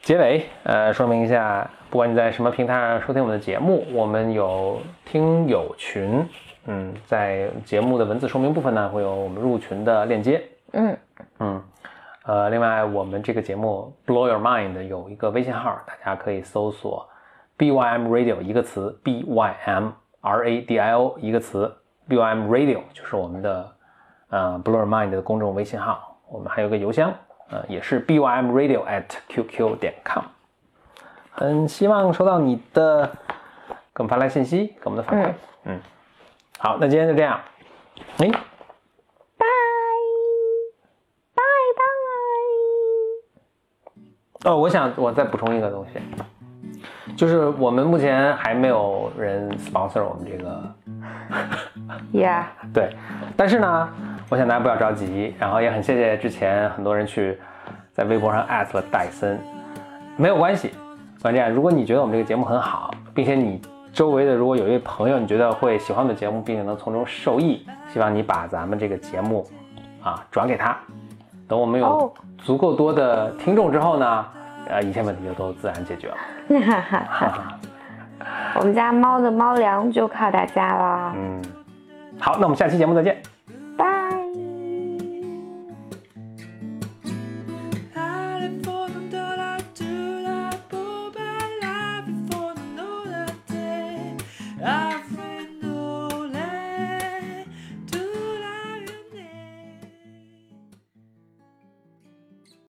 [0.00, 6.26] 结尾，呃，说明一下，不管你在什么平台上收听我们的节目，我们有听友群，
[6.64, 10.42] 嗯，在节目的文字说明部分呢，会有我们入群的链接。
[10.72, 10.96] 嗯
[11.38, 11.62] 嗯，
[12.24, 17.06] 呃，另外我们这个节目 Blow Your Mind 有一个微信号，大家可以搜索
[17.58, 21.74] BYM Radio 一个词，BYM R A D I O 一个词
[22.08, 23.72] ，BYM Radio 就是我们的
[24.28, 26.18] 呃 Blow Your Mind 的公众微信号。
[26.28, 27.14] 我们还有个邮箱，
[27.48, 30.24] 呃，也是 BYM Radio at QQ 点 com。
[31.30, 33.06] 很希望收到你的
[33.94, 35.32] 给我们发来信息，给我们的反馈。
[35.64, 35.80] 嗯
[36.58, 37.40] 好，那今天就这样。
[38.18, 38.28] 哎。
[39.38, 39.46] 拜
[41.34, 41.42] 拜
[44.42, 44.50] 拜。
[44.50, 46.00] 哦，我想我再补充一个东西，
[47.16, 50.74] 就是我们目前还没有人 sponsor 我们这个
[52.12, 52.94] ，Yeah，对，
[53.36, 53.88] 但是呢，
[54.28, 57.38] 我想大家不要着急，然后也很谢谢之前很多人去
[57.92, 59.38] 在微博上艾特了戴森，
[60.16, 60.72] 没有关系，
[61.22, 63.60] 关键如果你觉得我们这个节目很好，并且你
[63.92, 69.46] 周围的如果有一位朋友你觉得会喜欢我们的节目，并且能从中受益，希望你把咱们这个节目
[70.02, 70.76] 啊转给他，
[71.48, 74.26] 等我们有哦足够多的听众之后呢，
[74.68, 76.16] 呃，一切问题就都自然解决了。
[76.60, 77.58] 哈哈哈。
[78.58, 81.12] 我们家猫的猫粮就靠大家了。
[81.16, 81.42] 嗯，
[82.18, 83.22] 好，那我们下期节目再见。